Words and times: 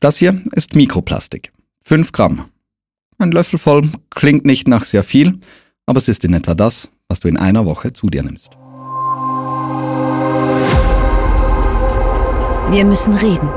Das 0.00 0.16
hier 0.16 0.40
ist 0.52 0.76
Mikroplastik. 0.76 1.52
5 1.84 2.12
Gramm. 2.12 2.44
Ein 3.18 3.32
Löffel 3.32 3.58
voll 3.58 3.90
klingt 4.10 4.46
nicht 4.46 4.68
nach 4.68 4.84
sehr 4.84 5.02
viel, 5.02 5.40
aber 5.86 5.98
es 5.98 6.06
ist 6.06 6.24
in 6.24 6.34
etwa 6.34 6.54
das, 6.54 6.88
was 7.08 7.18
du 7.18 7.26
in 7.26 7.36
einer 7.36 7.66
Woche 7.66 7.92
zu 7.92 8.06
dir 8.06 8.22
nimmst. 8.22 8.52
Wir 12.70 12.84
müssen 12.84 13.14
reden. 13.14 13.48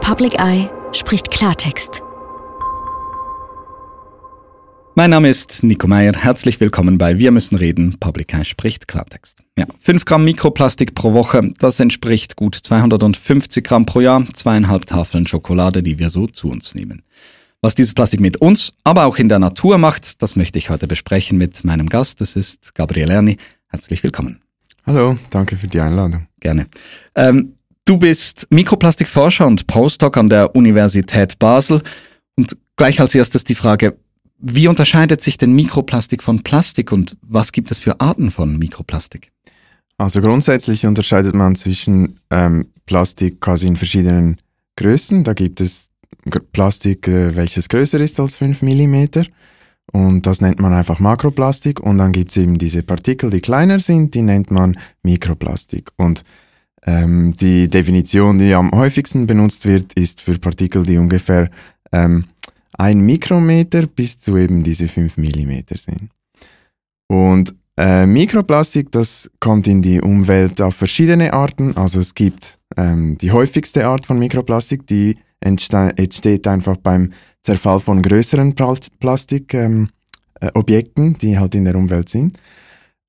Public 0.00 0.38
Eye 0.38 0.70
spricht 0.92 1.30
Klartext. 1.30 2.02
Mein 5.00 5.08
Name 5.08 5.30
ist 5.30 5.62
Nico 5.62 5.86
Meyer. 5.86 6.12
Herzlich 6.12 6.60
willkommen 6.60 6.98
bei 6.98 7.16
Wir 7.16 7.30
müssen 7.30 7.56
reden. 7.56 7.96
Public 7.98 8.34
Eye 8.34 8.44
spricht 8.44 8.86
Klartext. 8.86 9.38
Ja, 9.58 9.64
5 9.80 10.04
Gramm 10.04 10.24
Mikroplastik 10.24 10.94
pro 10.94 11.14
Woche, 11.14 11.50
das 11.58 11.80
entspricht 11.80 12.36
gut 12.36 12.54
250 12.54 13.64
Gramm 13.64 13.86
pro 13.86 14.00
Jahr, 14.00 14.26
zweieinhalb 14.34 14.84
Tafeln 14.84 15.26
Schokolade, 15.26 15.82
die 15.82 15.98
wir 15.98 16.10
so 16.10 16.26
zu 16.26 16.50
uns 16.50 16.74
nehmen. 16.74 17.02
Was 17.62 17.74
dieses 17.74 17.94
Plastik 17.94 18.20
mit 18.20 18.42
uns, 18.42 18.74
aber 18.84 19.06
auch 19.06 19.16
in 19.16 19.30
der 19.30 19.38
Natur 19.38 19.78
macht, 19.78 20.20
das 20.20 20.36
möchte 20.36 20.58
ich 20.58 20.68
heute 20.68 20.86
besprechen 20.86 21.38
mit 21.38 21.64
meinem 21.64 21.88
Gast. 21.88 22.20
Das 22.20 22.36
ist 22.36 22.74
Gabriel 22.74 23.10
Erni. 23.10 23.38
Herzlich 23.68 24.02
willkommen. 24.02 24.42
Hallo, 24.84 25.16
danke 25.30 25.56
für 25.56 25.66
die 25.66 25.80
Einladung. 25.80 26.26
Gerne. 26.40 26.66
Ähm, 27.14 27.54
du 27.86 27.96
bist 27.96 28.48
Mikroplastikforscher 28.50 29.46
und 29.46 29.66
Postdoc 29.66 30.18
an 30.18 30.28
der 30.28 30.54
Universität 30.54 31.38
Basel. 31.38 31.80
Und 32.36 32.58
gleich 32.76 33.00
als 33.00 33.14
erstes 33.14 33.44
die 33.44 33.54
Frage, 33.54 33.96
wie 34.40 34.68
unterscheidet 34.68 35.20
sich 35.20 35.38
denn 35.38 35.52
Mikroplastik 35.52 36.22
von 36.22 36.42
Plastik 36.42 36.92
und 36.92 37.16
was 37.22 37.52
gibt 37.52 37.70
es 37.70 37.78
für 37.78 38.00
Arten 38.00 38.30
von 38.30 38.58
Mikroplastik? 38.58 39.32
Also 39.98 40.22
grundsätzlich 40.22 40.86
unterscheidet 40.86 41.34
man 41.34 41.56
zwischen 41.56 42.20
ähm, 42.30 42.66
Plastik 42.86 43.40
quasi 43.40 43.66
in 43.66 43.76
verschiedenen 43.76 44.38
Größen. 44.76 45.24
Da 45.24 45.34
gibt 45.34 45.60
es 45.60 45.90
Plastik, 46.52 47.06
äh, 47.06 47.36
welches 47.36 47.68
größer 47.68 48.00
ist 48.00 48.18
als 48.18 48.38
5 48.38 48.62
mm. 48.62 49.04
Und 49.92 50.26
das 50.26 50.40
nennt 50.40 50.60
man 50.60 50.72
einfach 50.72 51.00
Makroplastik. 51.00 51.80
Und 51.80 51.98
dann 51.98 52.12
gibt 52.12 52.30
es 52.30 52.38
eben 52.38 52.56
diese 52.56 52.82
Partikel, 52.82 53.28
die 53.28 53.40
kleiner 53.40 53.78
sind, 53.80 54.14
die 54.14 54.22
nennt 54.22 54.50
man 54.50 54.78
Mikroplastik. 55.02 55.90
Und 55.96 56.24
ähm, 56.86 57.34
die 57.38 57.68
Definition, 57.68 58.38
die 58.38 58.54
am 58.54 58.70
häufigsten 58.72 59.26
benutzt 59.26 59.66
wird, 59.66 59.92
ist 59.94 60.20
für 60.20 60.38
Partikel, 60.38 60.86
die 60.86 60.96
ungefähr 60.96 61.50
ähm, 61.92 62.24
ein 62.80 63.00
Mikrometer 63.00 63.86
bis 63.86 64.18
zu 64.18 64.38
eben 64.38 64.62
diese 64.62 64.88
5 64.88 65.18
mm 65.18 65.52
sind. 65.76 66.08
Und 67.08 67.54
äh, 67.76 68.06
Mikroplastik, 68.06 68.90
das 68.90 69.30
kommt 69.38 69.66
in 69.66 69.82
die 69.82 70.00
Umwelt 70.00 70.62
auf 70.62 70.76
verschiedene 70.76 71.34
Arten. 71.34 71.76
Also 71.76 72.00
es 72.00 72.14
gibt 72.14 72.58
ähm, 72.78 73.18
die 73.18 73.32
häufigste 73.32 73.86
Art 73.86 74.06
von 74.06 74.18
Mikroplastik, 74.18 74.86
die 74.86 75.18
entsteht 75.40 76.46
einfach 76.46 76.78
beim 76.78 77.12
Zerfall 77.42 77.80
von 77.80 78.02
größeren 78.02 78.54
Plastikobjekten, 78.54 79.90
ähm, 81.04 81.14
äh, 81.14 81.18
die 81.20 81.38
halt 81.38 81.54
in 81.54 81.66
der 81.66 81.74
Umwelt 81.74 82.08
sind. 82.08 82.38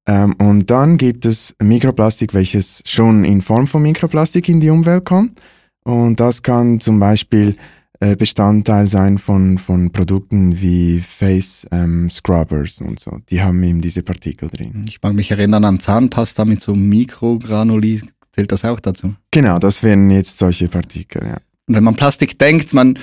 Ähm, 0.05 0.35
und 0.39 0.69
dann 0.69 0.97
gibt 0.97 1.25
es 1.25 1.55
Mikroplastik, 1.61 2.33
welches 2.33 2.81
schon 2.85 3.23
in 3.23 3.41
Form 3.41 3.67
von 3.67 3.83
Mikroplastik 3.83 4.49
in 4.49 4.59
die 4.59 4.69
Umwelt 4.69 5.05
kommt. 5.05 5.39
Und 5.85 6.19
das 6.19 6.43
kann 6.43 6.81
zum 6.81 6.99
Beispiel 6.99 7.55
äh, 8.01 8.15
Bestandteil 8.15 8.87
sein 8.87 9.19
von, 9.19 9.59
von 9.59 9.91
Produkten 9.91 10.59
wie 10.59 10.99
Face 10.99 11.67
ähm, 11.71 12.09
Scrubbers 12.09 12.81
und 12.81 12.99
so. 12.99 13.19
Die 13.29 13.41
haben 13.41 13.61
eben 13.61 13.79
diese 13.79 14.01
Partikel 14.01 14.49
drin. 14.49 14.85
Ich 14.87 15.01
mag 15.03 15.13
mich 15.13 15.29
erinnern 15.29 15.63
an 15.65 15.79
Zahnpasta 15.79 16.43
mit 16.45 16.61
so 16.61 16.75
Mikrogranuli. 16.75 18.01
Zählt 18.31 18.51
das 18.51 18.65
auch 18.65 18.79
dazu? 18.79 19.13
Genau, 19.29 19.59
das 19.59 19.83
wären 19.83 20.09
jetzt 20.09 20.39
solche 20.39 20.67
Partikel, 20.67 21.21
ja. 21.27 21.37
Und 21.67 21.75
wenn 21.75 21.83
man 21.83 21.95
Plastik 21.95 22.39
denkt, 22.39 22.73
man 22.73 22.97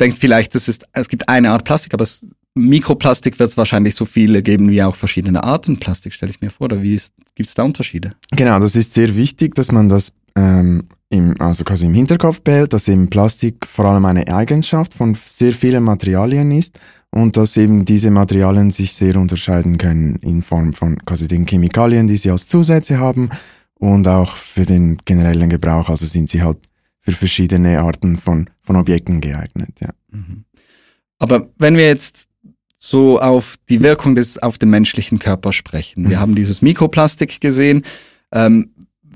denkt 0.00 0.18
vielleicht, 0.18 0.54
das 0.54 0.68
ist, 0.68 0.86
es 0.92 1.08
gibt 1.08 1.28
eine 1.28 1.50
Art 1.50 1.64
Plastik, 1.64 1.92
aber 1.92 2.04
es, 2.04 2.24
Mikroplastik 2.54 3.38
wird 3.40 3.50
es 3.50 3.56
wahrscheinlich 3.56 3.96
so 3.96 4.04
viele 4.04 4.40
geben 4.40 4.70
wie 4.70 4.82
auch 4.84 4.94
verschiedene 4.94 5.42
Arten 5.42 5.78
Plastik, 5.78 6.12
stelle 6.12 6.30
ich 6.30 6.40
mir 6.40 6.50
vor. 6.50 6.66
Oder 6.66 6.80
wie 6.80 7.00
gibt 7.34 7.48
es 7.48 7.54
da 7.54 7.64
Unterschiede? 7.64 8.14
Genau, 8.30 8.60
das 8.60 8.76
ist 8.76 8.94
sehr 8.94 9.16
wichtig, 9.16 9.56
dass 9.56 9.72
man 9.72 9.88
das 9.88 10.12
ähm, 10.36 10.84
im, 11.14 11.40
also 11.40 11.64
quasi 11.64 11.86
im 11.86 11.94
Hinterkopf 11.94 12.40
behält, 12.40 12.72
dass 12.72 12.88
eben 12.88 13.08
Plastik 13.08 13.66
vor 13.66 13.86
allem 13.86 14.04
eine 14.04 14.26
Eigenschaft 14.28 14.94
von 14.94 15.16
sehr 15.28 15.52
vielen 15.52 15.84
Materialien 15.84 16.50
ist 16.50 16.78
und 17.10 17.36
dass 17.36 17.56
eben 17.56 17.84
diese 17.84 18.10
Materialien 18.10 18.70
sich 18.70 18.92
sehr 18.92 19.16
unterscheiden 19.16 19.78
können 19.78 20.16
in 20.16 20.42
Form 20.42 20.72
von 20.72 20.98
quasi 21.04 21.28
den 21.28 21.46
Chemikalien, 21.46 22.08
die 22.08 22.16
sie 22.16 22.30
als 22.30 22.46
Zusätze 22.46 22.98
haben 22.98 23.30
und 23.74 24.08
auch 24.08 24.36
für 24.36 24.66
den 24.66 24.98
generellen 25.04 25.48
Gebrauch. 25.48 25.88
Also 25.88 26.06
sind 26.06 26.28
sie 26.28 26.42
halt 26.42 26.58
für 27.00 27.12
verschiedene 27.12 27.80
Arten 27.80 28.16
von, 28.16 28.50
von 28.62 28.76
Objekten 28.76 29.20
geeignet. 29.20 29.80
Ja. 29.80 29.90
Mhm. 30.10 30.44
Aber 31.18 31.48
wenn 31.58 31.76
wir 31.76 31.86
jetzt 31.86 32.28
so 32.78 33.20
auf 33.20 33.56
die 33.68 33.82
Wirkung 33.82 34.14
des 34.14 34.38
auf 34.38 34.58
den 34.58 34.70
menschlichen 34.70 35.18
Körper 35.18 35.52
sprechen, 35.52 36.08
wir 36.08 36.16
mhm. 36.16 36.20
haben 36.20 36.34
dieses 36.34 36.62
Mikroplastik 36.62 37.40
gesehen. 37.40 37.84
Ähm, 38.32 38.73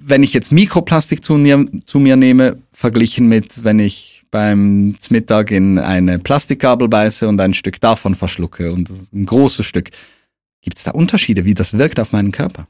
wenn 0.09 0.23
ich 0.23 0.33
jetzt 0.33 0.53
Mikroplastik 0.53 1.25
zu 1.25 1.35
mir, 1.35 1.65
zu 1.87 1.99
mir 1.99 2.17
nehme, 2.17 2.59
verglichen 2.73 3.29
mit, 3.29 3.65
wenn 3.65 3.79
ich 3.79 4.25
beim 4.31 4.95
Mittag 5.11 5.51
in 5.51 5.79
eine 5.79 6.19
Plastikgabel 6.19 6.89
beiße 6.89 7.29
und 7.29 7.41
ein 7.41 7.55
Stück 7.55 7.81
davon 7.81 8.15
verschlucke 8.15 8.73
und 8.73 8.91
ein 9.13 9.27
großes 9.27 9.65
Stück, 9.65 9.91
gibt 10.61 10.77
es 10.77 10.85
da 10.85 10.91
Unterschiede, 10.91 11.45
wie 11.45 11.55
das 11.55 11.77
wirkt 11.79 11.99
auf 12.01 12.13
meinen 12.13 12.33
Körper? 12.33 12.67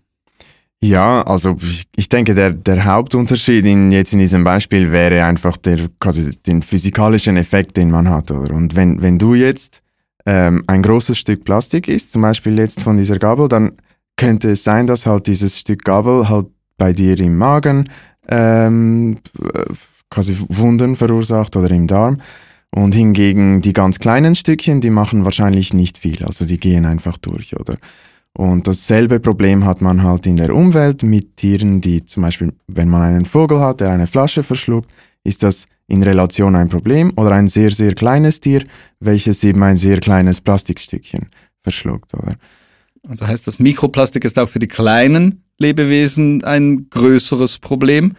Ja, 0.80 1.22
also 1.22 1.56
ich 1.96 2.08
denke, 2.08 2.36
der, 2.36 2.52
der 2.52 2.84
Hauptunterschied 2.84 3.66
in, 3.66 3.90
jetzt 3.90 4.12
in 4.12 4.20
diesem 4.20 4.44
Beispiel 4.44 4.92
wäre 4.92 5.24
einfach 5.24 5.56
der, 5.56 5.88
quasi 5.98 6.36
den 6.46 6.62
physikalischen 6.62 7.36
Effekt, 7.36 7.76
den 7.76 7.90
man 7.90 8.08
hat, 8.08 8.30
oder? 8.30 8.54
Und 8.54 8.76
wenn, 8.76 9.02
wenn 9.02 9.18
du 9.18 9.34
jetzt 9.34 9.82
ähm, 10.24 10.62
ein 10.68 10.82
großes 10.82 11.18
Stück 11.18 11.42
Plastik 11.42 11.88
isst, 11.88 12.12
zum 12.12 12.22
Beispiel 12.22 12.56
jetzt 12.58 12.80
von 12.80 12.96
dieser 12.96 13.18
Gabel, 13.18 13.48
dann 13.48 13.72
könnte 14.16 14.50
es 14.50 14.62
sein, 14.62 14.86
dass 14.86 15.06
halt 15.06 15.26
dieses 15.26 15.58
Stück 15.58 15.84
Gabel 15.84 16.28
halt 16.28 16.46
bei 16.78 16.94
dir 16.94 17.18
im 17.20 17.36
Magen 17.36 17.90
ähm, 18.28 19.18
quasi 20.10 20.36
Wunden 20.48 20.96
verursacht 20.96 21.56
oder 21.56 21.70
im 21.70 21.86
Darm. 21.86 22.20
Und 22.70 22.94
hingegen 22.94 23.62
die 23.62 23.72
ganz 23.72 23.98
kleinen 23.98 24.34
Stückchen, 24.34 24.80
die 24.80 24.90
machen 24.90 25.24
wahrscheinlich 25.24 25.72
nicht 25.72 25.96
viel, 25.96 26.22
also 26.24 26.44
die 26.44 26.60
gehen 26.60 26.84
einfach 26.84 27.16
durch, 27.16 27.58
oder? 27.58 27.76
Und 28.36 28.68
dasselbe 28.68 29.20
Problem 29.20 29.64
hat 29.64 29.80
man 29.80 30.02
halt 30.02 30.26
in 30.26 30.36
der 30.36 30.54
Umwelt 30.54 31.02
mit 31.02 31.36
Tieren, 31.38 31.80
die 31.80 32.04
zum 32.04 32.22
Beispiel, 32.22 32.52
wenn 32.66 32.88
man 32.88 33.02
einen 33.02 33.24
Vogel 33.24 33.58
hat, 33.58 33.80
der 33.80 33.90
eine 33.90 34.06
Flasche 34.06 34.42
verschluckt, 34.42 34.90
ist 35.24 35.42
das 35.42 35.66
in 35.88 36.02
Relation 36.02 36.54
ein 36.54 36.68
Problem 36.68 37.12
oder 37.16 37.32
ein 37.32 37.48
sehr, 37.48 37.72
sehr 37.72 37.94
kleines 37.94 38.38
Tier, 38.38 38.64
welches 39.00 39.42
eben 39.44 39.62
ein 39.62 39.78
sehr 39.78 39.98
kleines 39.98 40.40
Plastikstückchen 40.40 41.30
verschluckt, 41.62 42.14
oder? 42.14 42.34
Also 43.06 43.26
heißt 43.26 43.46
das, 43.46 43.58
Mikroplastik 43.58 44.24
ist 44.24 44.38
auch 44.38 44.48
für 44.48 44.58
die 44.58 44.68
kleinen 44.68 45.44
Lebewesen 45.58 46.44
ein 46.44 46.88
größeres 46.90 47.58
Problem, 47.58 48.14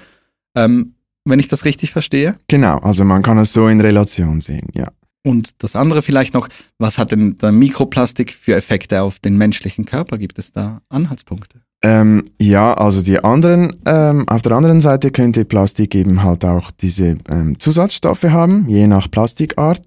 ähm, 0.55 0.93
wenn 1.25 1.39
ich 1.39 1.47
das 1.47 1.65
richtig 1.65 1.91
verstehe? 1.91 2.35
Genau, 2.47 2.77
also 2.79 3.05
man 3.05 3.21
kann 3.21 3.37
es 3.37 3.53
so 3.53 3.67
in 3.67 3.81
Relation 3.81 4.41
sehen, 4.41 4.67
ja. 4.73 4.87
Und 5.25 5.61
das 5.61 5.75
andere 5.75 6.01
vielleicht 6.01 6.33
noch, 6.33 6.47
was 6.77 6.97
hat 6.97 7.11
denn 7.11 7.37
der 7.37 7.51
Mikroplastik 7.51 8.33
für 8.33 8.55
Effekte 8.55 9.01
auf 9.01 9.19
den 9.19 9.37
menschlichen 9.37 9.85
Körper? 9.85 10.17
Gibt 10.17 10.39
es 10.39 10.51
da 10.51 10.81
Anhaltspunkte? 10.89 11.59
Ähm, 11.81 12.25
ja, 12.39 12.73
also 12.73 13.01
die 13.01 13.23
anderen, 13.23 13.73
ähm, 13.85 14.27
auf 14.27 14.41
der 14.41 14.53
anderen 14.53 14.81
Seite 14.81 15.11
könnte 15.11 15.45
Plastik 15.45 15.95
eben 15.95 16.23
halt 16.23 16.43
auch 16.43 16.71
diese 16.71 17.17
ähm, 17.29 17.59
Zusatzstoffe 17.59 18.23
haben, 18.23 18.65
je 18.67 18.87
nach 18.87 19.09
Plastikart. 19.09 19.81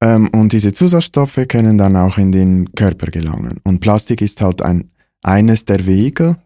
Ähm, 0.00 0.28
und 0.28 0.52
diese 0.52 0.72
Zusatzstoffe 0.72 1.40
können 1.48 1.78
dann 1.78 1.96
auch 1.96 2.18
in 2.18 2.32
den 2.32 2.72
Körper 2.74 3.06
gelangen. 3.06 3.60
Und 3.64 3.80
Plastik 3.80 4.20
ist 4.22 4.40
halt 4.40 4.62
ein, 4.62 4.90
eines 5.22 5.64
der 5.64 5.86
Vehikel, 5.86 6.36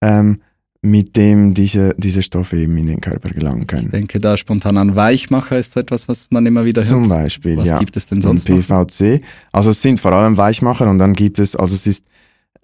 ähm, 0.00 0.40
mit 0.84 1.16
dem 1.16 1.54
diese, 1.54 1.94
diese 1.96 2.24
Stoffe 2.24 2.56
eben 2.56 2.76
in 2.76 2.88
den 2.88 3.00
Körper 3.00 3.30
gelangen 3.30 3.68
können. 3.68 3.86
Ich 3.86 3.92
denke 3.92 4.18
da 4.18 4.36
spontan 4.36 4.76
an 4.76 4.96
Weichmacher 4.96 5.56
ist 5.56 5.72
so 5.74 5.80
etwas, 5.80 6.08
was 6.08 6.28
man 6.30 6.44
immer 6.44 6.64
wieder 6.64 6.82
hört. 6.82 6.90
Zum 6.90 7.08
Beispiel, 7.08 7.56
was 7.56 7.68
ja. 7.68 7.74
Was 7.74 7.80
gibt 7.80 7.96
es 7.96 8.06
denn 8.06 8.20
sonst 8.20 8.50
und 8.50 8.60
PVC. 8.60 9.22
Also 9.52 9.70
es 9.70 9.80
sind 9.80 10.00
vor 10.00 10.12
allem 10.12 10.36
Weichmacher 10.36 10.90
und 10.90 10.98
dann 10.98 11.14
gibt 11.14 11.38
es, 11.38 11.54
also 11.54 11.76
es 11.76 11.86
ist, 11.86 12.04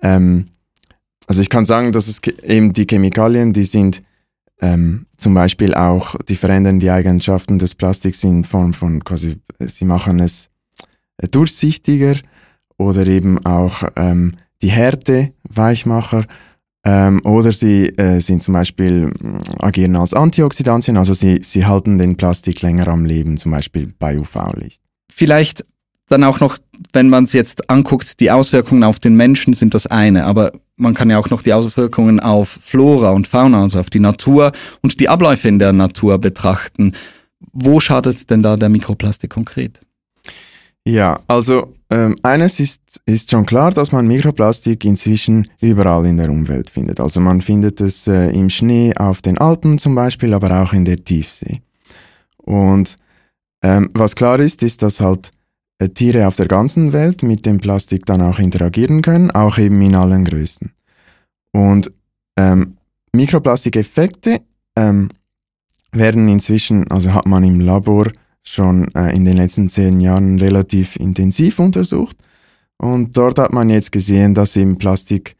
ähm, 0.02 0.46
also 1.28 1.40
ich 1.40 1.48
kann 1.48 1.64
sagen, 1.64 1.92
dass 1.92 2.08
es 2.08 2.20
eben 2.42 2.72
die 2.72 2.86
Chemikalien, 2.86 3.52
die 3.52 3.64
sind 3.64 4.02
ähm, 4.60 5.06
zum 5.16 5.34
Beispiel 5.34 5.74
auch, 5.74 6.16
die 6.28 6.36
verändern 6.36 6.80
die 6.80 6.90
Eigenschaften 6.90 7.58
des 7.58 7.74
Plastiks 7.74 8.24
in 8.24 8.44
Form 8.44 8.74
von 8.74 9.04
quasi, 9.04 9.36
sie 9.60 9.84
machen 9.84 10.20
es 10.20 10.50
durchsichtiger 11.30 12.16
oder 12.76 13.06
eben 13.06 13.44
auch 13.44 13.82
ähm, 13.96 14.32
die 14.62 14.70
Härte 14.70 15.32
Weichmacher 15.48 16.24
ähm, 16.84 17.20
oder 17.24 17.52
sie 17.52 17.88
äh, 17.96 18.20
sind 18.20 18.42
zum 18.42 18.54
Beispiel 18.54 19.08
mm, 19.08 19.40
agieren 19.60 19.96
als 19.96 20.14
Antioxidantien, 20.14 20.96
also 20.96 21.12
sie, 21.12 21.40
sie 21.42 21.66
halten 21.66 21.98
den 21.98 22.16
Plastik 22.16 22.62
länger 22.62 22.88
am 22.88 23.04
Leben, 23.04 23.36
zum 23.36 23.52
Beispiel 23.52 23.92
bei 23.98 24.18
UV-Licht. 24.18 24.80
Vielleicht 25.12 25.64
dann 26.08 26.24
auch 26.24 26.40
noch, 26.40 26.58
wenn 26.92 27.08
man 27.08 27.24
es 27.24 27.32
jetzt 27.32 27.70
anguckt, 27.70 28.20
die 28.20 28.30
Auswirkungen 28.30 28.82
auf 28.82 28.98
den 28.98 29.14
Menschen 29.14 29.54
sind 29.54 29.74
das 29.74 29.86
eine, 29.86 30.24
aber 30.24 30.52
man 30.76 30.94
kann 30.94 31.10
ja 31.10 31.18
auch 31.18 31.30
noch 31.30 31.42
die 31.42 31.52
Auswirkungen 31.52 32.20
auf 32.20 32.48
Flora 32.48 33.10
und 33.10 33.26
Fauna, 33.26 33.62
also 33.62 33.80
auf 33.80 33.90
die 33.90 34.00
Natur 34.00 34.52
und 34.82 35.00
die 35.00 35.08
Abläufe 35.08 35.48
in 35.48 35.58
der 35.58 35.72
Natur 35.72 36.18
betrachten. 36.18 36.92
wo 37.52 37.78
schadet 37.78 38.30
denn 38.30 38.42
da 38.42 38.56
der 38.56 38.68
Mikroplastik 38.68 39.30
konkret? 39.30 39.80
Ja, 40.84 41.20
also 41.28 41.74
ähm, 41.90 42.16
eines 42.22 42.60
ist, 42.60 43.00
ist 43.06 43.30
schon 43.30 43.46
klar, 43.46 43.70
dass 43.72 43.92
man 43.92 44.06
Mikroplastik 44.06 44.84
inzwischen 44.84 45.48
überall 45.60 46.06
in 46.06 46.16
der 46.16 46.30
Umwelt 46.30 46.70
findet. 46.70 47.00
Also 47.00 47.20
man 47.20 47.40
findet 47.40 47.80
es 47.80 48.06
äh, 48.06 48.30
im 48.30 48.50
Schnee 48.50 48.94
auf 48.96 49.22
den 49.22 49.38
Alpen 49.38 49.78
zum 49.78 49.94
Beispiel, 49.94 50.34
aber 50.34 50.62
auch 50.62 50.72
in 50.72 50.84
der 50.84 50.96
Tiefsee. 50.96 51.60
Und 52.38 52.96
ähm, 53.62 53.90
was 53.94 54.16
klar 54.16 54.40
ist, 54.40 54.62
ist, 54.62 54.82
dass 54.82 55.00
halt 55.00 55.30
Tiere 55.86 56.26
auf 56.26 56.36
der 56.36 56.48
ganzen 56.48 56.92
Welt 56.92 57.22
mit 57.22 57.46
dem 57.46 57.58
Plastik 57.58 58.04
dann 58.06 58.20
auch 58.20 58.38
interagieren 58.38 59.02
können, 59.02 59.30
auch 59.30 59.58
eben 59.58 59.80
in 59.80 59.94
allen 59.94 60.24
Größen. 60.24 60.72
Und 61.52 61.92
ähm, 62.36 62.76
Mikroplastikeffekte 63.12 64.40
ähm, 64.76 65.08
werden 65.92 66.28
inzwischen, 66.28 66.90
also 66.90 67.14
hat 67.14 67.26
man 67.26 67.44
im 67.44 67.60
Labor 67.60 68.10
schon 68.42 68.92
äh, 68.94 69.14
in 69.14 69.24
den 69.24 69.36
letzten 69.36 69.68
zehn 69.68 70.00
Jahren 70.00 70.38
relativ 70.38 70.96
intensiv 70.96 71.58
untersucht. 71.58 72.16
Und 72.78 73.16
dort 73.16 73.38
hat 73.38 73.52
man 73.52 73.70
jetzt 73.70 73.92
gesehen, 73.92 74.34
dass 74.34 74.56
eben 74.56 74.78
Plastik 74.78 75.36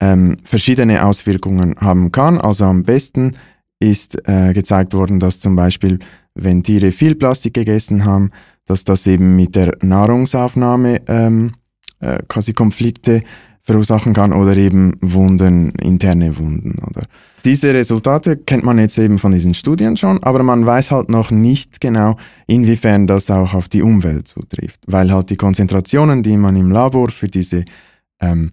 ähm, 0.00 0.36
verschiedene 0.42 1.04
Auswirkungen 1.04 1.76
haben 1.80 2.12
kann. 2.12 2.38
Also 2.38 2.64
am 2.64 2.82
besten 2.82 3.36
ist 3.78 4.28
äh, 4.28 4.52
gezeigt 4.52 4.94
worden, 4.94 5.18
dass 5.18 5.40
zum 5.40 5.56
Beispiel, 5.56 5.98
wenn 6.34 6.62
Tiere 6.62 6.92
viel 6.92 7.14
Plastik 7.14 7.54
gegessen 7.54 8.04
haben, 8.04 8.30
dass 8.66 8.84
das 8.84 9.06
eben 9.06 9.36
mit 9.36 9.56
der 9.56 9.76
Nahrungsaufnahme 9.82 11.02
ähm, 11.08 11.52
äh, 12.00 12.18
quasi 12.28 12.52
Konflikte 12.52 13.22
verursachen 13.62 14.12
kann 14.12 14.32
oder 14.32 14.56
eben 14.56 14.94
Wunden, 15.00 15.70
interne 15.80 16.36
Wunden. 16.36 16.78
Oder. 16.84 17.02
Diese 17.44 17.72
Resultate 17.72 18.36
kennt 18.36 18.64
man 18.64 18.78
jetzt 18.78 18.98
eben 18.98 19.18
von 19.18 19.32
diesen 19.32 19.54
Studien 19.54 19.96
schon, 19.96 20.22
aber 20.22 20.42
man 20.42 20.66
weiß 20.66 20.90
halt 20.90 21.08
noch 21.08 21.30
nicht 21.30 21.80
genau, 21.80 22.16
inwiefern 22.46 23.06
das 23.06 23.30
auch 23.30 23.54
auf 23.54 23.68
die 23.68 23.82
Umwelt 23.82 24.26
zutrifft, 24.26 24.80
weil 24.86 25.12
halt 25.12 25.30
die 25.30 25.36
Konzentrationen, 25.36 26.22
die 26.22 26.36
man 26.36 26.56
im 26.56 26.72
Labor 26.72 27.08
für 27.10 27.28
diese 27.28 27.64
ähm, 28.20 28.50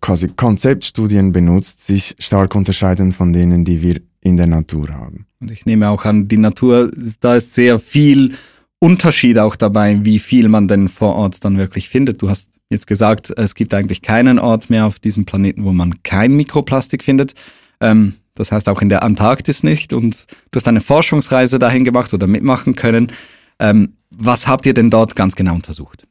quasi 0.00 0.28
Konzeptstudien 0.28 1.32
benutzt, 1.32 1.86
sich 1.86 2.16
stark 2.18 2.54
unterscheiden 2.54 3.12
von 3.12 3.32
denen, 3.32 3.64
die 3.64 3.82
wir 3.82 4.00
in 4.20 4.36
der 4.36 4.46
Natur 4.46 4.88
haben. 4.88 5.26
Und 5.40 5.50
ich 5.50 5.66
nehme 5.66 5.88
auch 5.88 6.04
an, 6.04 6.26
die 6.26 6.38
Natur, 6.38 6.90
da 7.20 7.36
ist 7.36 7.54
sehr 7.54 7.78
viel 7.78 8.34
Unterschied 8.80 9.38
auch 9.38 9.56
dabei, 9.56 10.04
wie 10.04 10.18
viel 10.18 10.48
man 10.48 10.68
denn 10.68 10.88
vor 10.88 11.16
Ort 11.16 11.44
dann 11.44 11.56
wirklich 11.56 11.88
findet. 11.88 12.22
Du 12.22 12.28
hast 12.28 12.60
jetzt 12.70 12.86
gesagt, 12.86 13.32
es 13.36 13.54
gibt 13.54 13.74
eigentlich 13.74 14.02
keinen 14.02 14.38
Ort 14.38 14.70
mehr 14.70 14.86
auf 14.86 14.98
diesem 14.98 15.24
Planeten, 15.24 15.64
wo 15.64 15.72
man 15.72 16.02
kein 16.02 16.32
Mikroplastik 16.34 17.02
findet. 17.02 17.34
Ähm, 17.80 18.14
das 18.34 18.52
heißt 18.52 18.68
auch 18.68 18.80
in 18.80 18.88
der 18.88 19.02
Antarktis 19.02 19.62
nicht. 19.62 19.92
Und 19.92 20.26
du 20.50 20.56
hast 20.56 20.68
eine 20.68 20.80
Forschungsreise 20.80 21.58
dahin 21.58 21.84
gemacht 21.84 22.14
oder 22.14 22.26
mitmachen 22.26 22.76
können. 22.76 23.10
Ähm, 23.58 23.94
was 24.10 24.46
habt 24.46 24.64
ihr 24.64 24.74
denn 24.74 24.90
dort 24.90 25.16
ganz 25.16 25.34
genau 25.34 25.54
untersucht? 25.54 26.06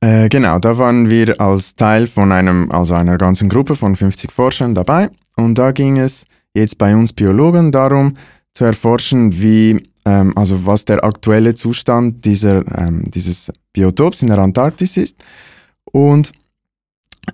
Äh, 0.00 0.28
genau, 0.28 0.58
da 0.58 0.78
waren 0.78 1.08
wir 1.08 1.40
als 1.40 1.76
Teil 1.76 2.08
von 2.08 2.32
einem, 2.32 2.70
also 2.72 2.94
einer 2.94 3.16
ganzen 3.18 3.48
Gruppe 3.48 3.76
von 3.76 3.94
50 3.94 4.32
Forschern 4.32 4.74
dabei. 4.74 5.10
Und 5.36 5.56
da 5.56 5.70
ging 5.70 5.98
es 5.98 6.24
jetzt 6.54 6.78
bei 6.78 6.96
uns 6.96 7.12
Biologen 7.12 7.70
darum, 7.70 8.14
zu 8.52 8.64
erforschen, 8.64 9.40
wie 9.40 9.86
ähm, 10.06 10.32
also 10.36 10.64
was 10.64 10.86
der 10.86 11.04
aktuelle 11.04 11.54
Zustand 11.54 12.24
dieser, 12.24 12.64
ähm, 12.78 13.02
dieses 13.10 13.52
Biotops 13.72 14.22
in 14.22 14.28
der 14.28 14.38
Antarktis 14.38 14.96
ist. 14.96 15.16
Und 15.92 16.32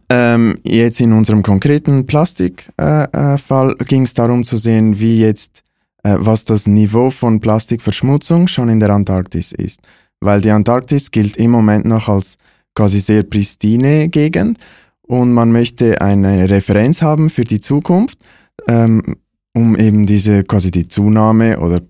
ähm, 0.08 0.58
jetzt 0.64 1.00
in 1.00 1.12
unserem 1.12 1.42
konkreten 1.42 2.06
Plastikfall 2.06 3.10
äh, 3.12 3.72
äh, 3.72 3.84
ging 3.84 4.02
es 4.02 4.14
darum 4.14 4.42
zu 4.44 4.56
sehen, 4.56 4.98
wie 4.98 5.20
jetzt, 5.20 5.62
äh, 6.02 6.16
was 6.18 6.44
das 6.44 6.66
Niveau 6.66 7.10
von 7.10 7.40
Plastikverschmutzung 7.40 8.48
schon 8.48 8.70
in 8.70 8.80
der 8.80 8.90
Antarktis 8.90 9.52
ist. 9.52 9.80
Weil 10.20 10.40
die 10.40 10.50
Antarktis 10.50 11.10
gilt 11.10 11.36
im 11.36 11.50
Moment 11.50 11.84
noch 11.84 12.08
als 12.08 12.38
quasi 12.74 13.00
sehr 13.00 13.22
pristine 13.22 14.08
Gegend 14.08 14.58
und 15.02 15.32
man 15.34 15.52
möchte 15.52 16.00
eine 16.00 16.48
Referenz 16.48 17.02
haben 17.02 17.28
für 17.28 17.44
die 17.44 17.60
Zukunft, 17.60 18.18
ähm, 18.66 19.16
um 19.52 19.76
eben 19.76 20.06
diese 20.06 20.44
quasi 20.44 20.70
die 20.70 20.88
Zunahme 20.88 21.58
oder 21.58 21.80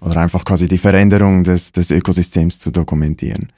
oder 0.00 0.20
einfach 0.20 0.44
quasi 0.44 0.68
die 0.68 0.78
Veränderung 0.78 1.44
des, 1.44 1.72
des 1.72 1.90
Ökosystems 1.90 2.58
zu 2.58 2.70
dokumentieren. 2.70 3.48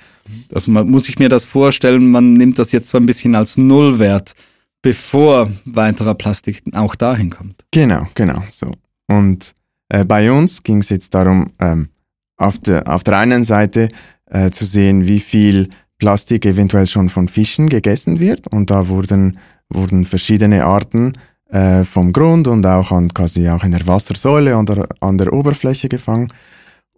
Also 0.52 0.70
man, 0.70 0.88
muss 0.88 1.08
ich 1.08 1.19
mir 1.19 1.28
das 1.28 1.44
vorstellen, 1.44 2.11
man 2.11 2.34
nimmt 2.34 2.58
das 2.58 2.72
jetzt 2.72 2.88
so 2.88 2.99
ein 2.99 3.06
bisschen 3.06 3.34
als 3.34 3.56
Nullwert, 3.56 4.34
bevor 4.82 5.50
weiterer 5.64 6.14
Plastik 6.14 6.62
auch 6.72 6.94
dahin 6.94 7.31
kommt. 7.31 7.64
Genau, 7.70 8.06
genau 8.14 8.43
so. 8.50 8.72
Und 9.06 9.55
äh, 9.88 10.05
bei 10.05 10.31
uns 10.31 10.62
ging 10.62 10.78
es 10.78 10.88
jetzt 10.88 11.14
darum, 11.14 11.52
ähm, 11.58 11.88
auf, 12.37 12.58
der, 12.58 12.88
auf 12.88 13.05
der 13.05 13.19
einen 13.19 13.44
Seite 13.44 13.88
äh, 14.26 14.50
zu 14.50 14.64
sehen, 14.64 15.06
wie 15.06 15.20
viel 15.20 15.69
Plastik 15.99 16.44
eventuell 16.46 16.87
schon 16.87 17.08
von 17.08 17.28
Fischen 17.28 17.69
gegessen 17.69 18.20
wird. 18.20 18.49
Und 18.49 18.70
da 18.70 18.88
wurden, 18.88 19.38
wurden 19.69 20.05
verschiedene 20.05 20.64
Arten 20.64 21.14
äh, 21.55 21.85
vom 21.85 22.12
Grund 22.12 22.49
und 22.49 22.67
auch 22.67 22.91
an, 22.91 23.15
quasi 23.15 23.49
auch 23.49 23.62
in 23.62 23.71
der 23.71 23.87
Wassersäule 23.87 24.56
an 24.56 24.67
der, 24.67 24.89
an 24.99 25.19
der 25.19 25.33
Oberfläche 25.33 25.89
gefangen. 25.89 26.27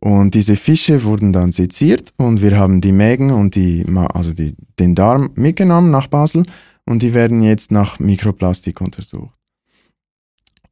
Und 0.01 0.35
diese 0.35 0.57
Fische 0.57 1.05
wurden 1.05 1.33
dann 1.33 1.53
seziert 1.53 2.15
und 2.17 2.41
wir 2.41 2.59
haben 2.59 2.81
die 2.81 2.93
Mägen 2.93 3.31
und 3.31 3.55
die, 3.55 3.85
also 4.15 4.33
die, 4.33 4.55
den 4.79 4.95
Darm 4.95 5.31
mitgenommen 5.35 5.91
nach 5.91 6.07
Basel 6.07 6.47
und 6.87 7.03
die 7.03 7.13
werden 7.13 7.43
jetzt 7.43 7.71
nach 7.71 7.99
Mikroplastik 7.99 8.81
untersucht. 8.81 9.35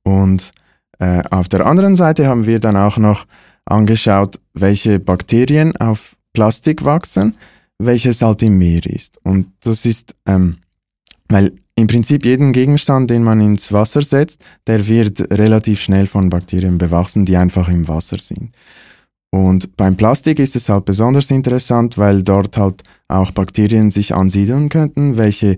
Und 0.02 0.52
äh, 0.98 1.22
auf 1.30 1.48
der 1.48 1.66
anderen 1.66 1.96
Seite 1.96 2.26
haben 2.26 2.46
wir 2.46 2.60
dann 2.60 2.76
auch 2.76 2.96
noch 2.96 3.26
angeschaut, 3.66 4.40
welche 4.54 4.98
Bakterien 4.98 5.76
auf 5.76 6.16
Plastik 6.32 6.84
wachsen, 6.84 7.36
welches 7.78 8.22
halt 8.22 8.42
im 8.42 8.56
Meer 8.56 8.86
ist. 8.86 9.18
Und 9.24 9.52
das 9.60 9.84
ist, 9.84 10.14
ähm, 10.26 10.56
weil 11.28 11.52
im 11.76 11.86
Prinzip 11.86 12.24
jeden 12.24 12.52
Gegenstand, 12.52 13.10
den 13.10 13.24
man 13.24 13.40
ins 13.40 13.72
Wasser 13.72 14.02
setzt, 14.02 14.40
der 14.66 14.86
wird 14.86 15.20
relativ 15.32 15.80
schnell 15.80 16.06
von 16.06 16.30
Bakterien 16.30 16.78
bewachsen, 16.78 17.24
die 17.24 17.36
einfach 17.36 17.68
im 17.68 17.88
Wasser 17.88 18.18
sind. 18.20 18.50
Und 19.32 19.76
beim 19.76 19.96
Plastik 19.96 20.38
ist 20.38 20.54
es 20.54 20.68
halt 20.68 20.84
besonders 20.84 21.32
interessant, 21.32 21.98
weil 21.98 22.22
dort 22.22 22.56
halt 22.56 22.84
auch 23.08 23.32
Bakterien 23.32 23.90
sich 23.90 24.14
ansiedeln 24.14 24.68
könnten, 24.68 25.16
welche 25.16 25.56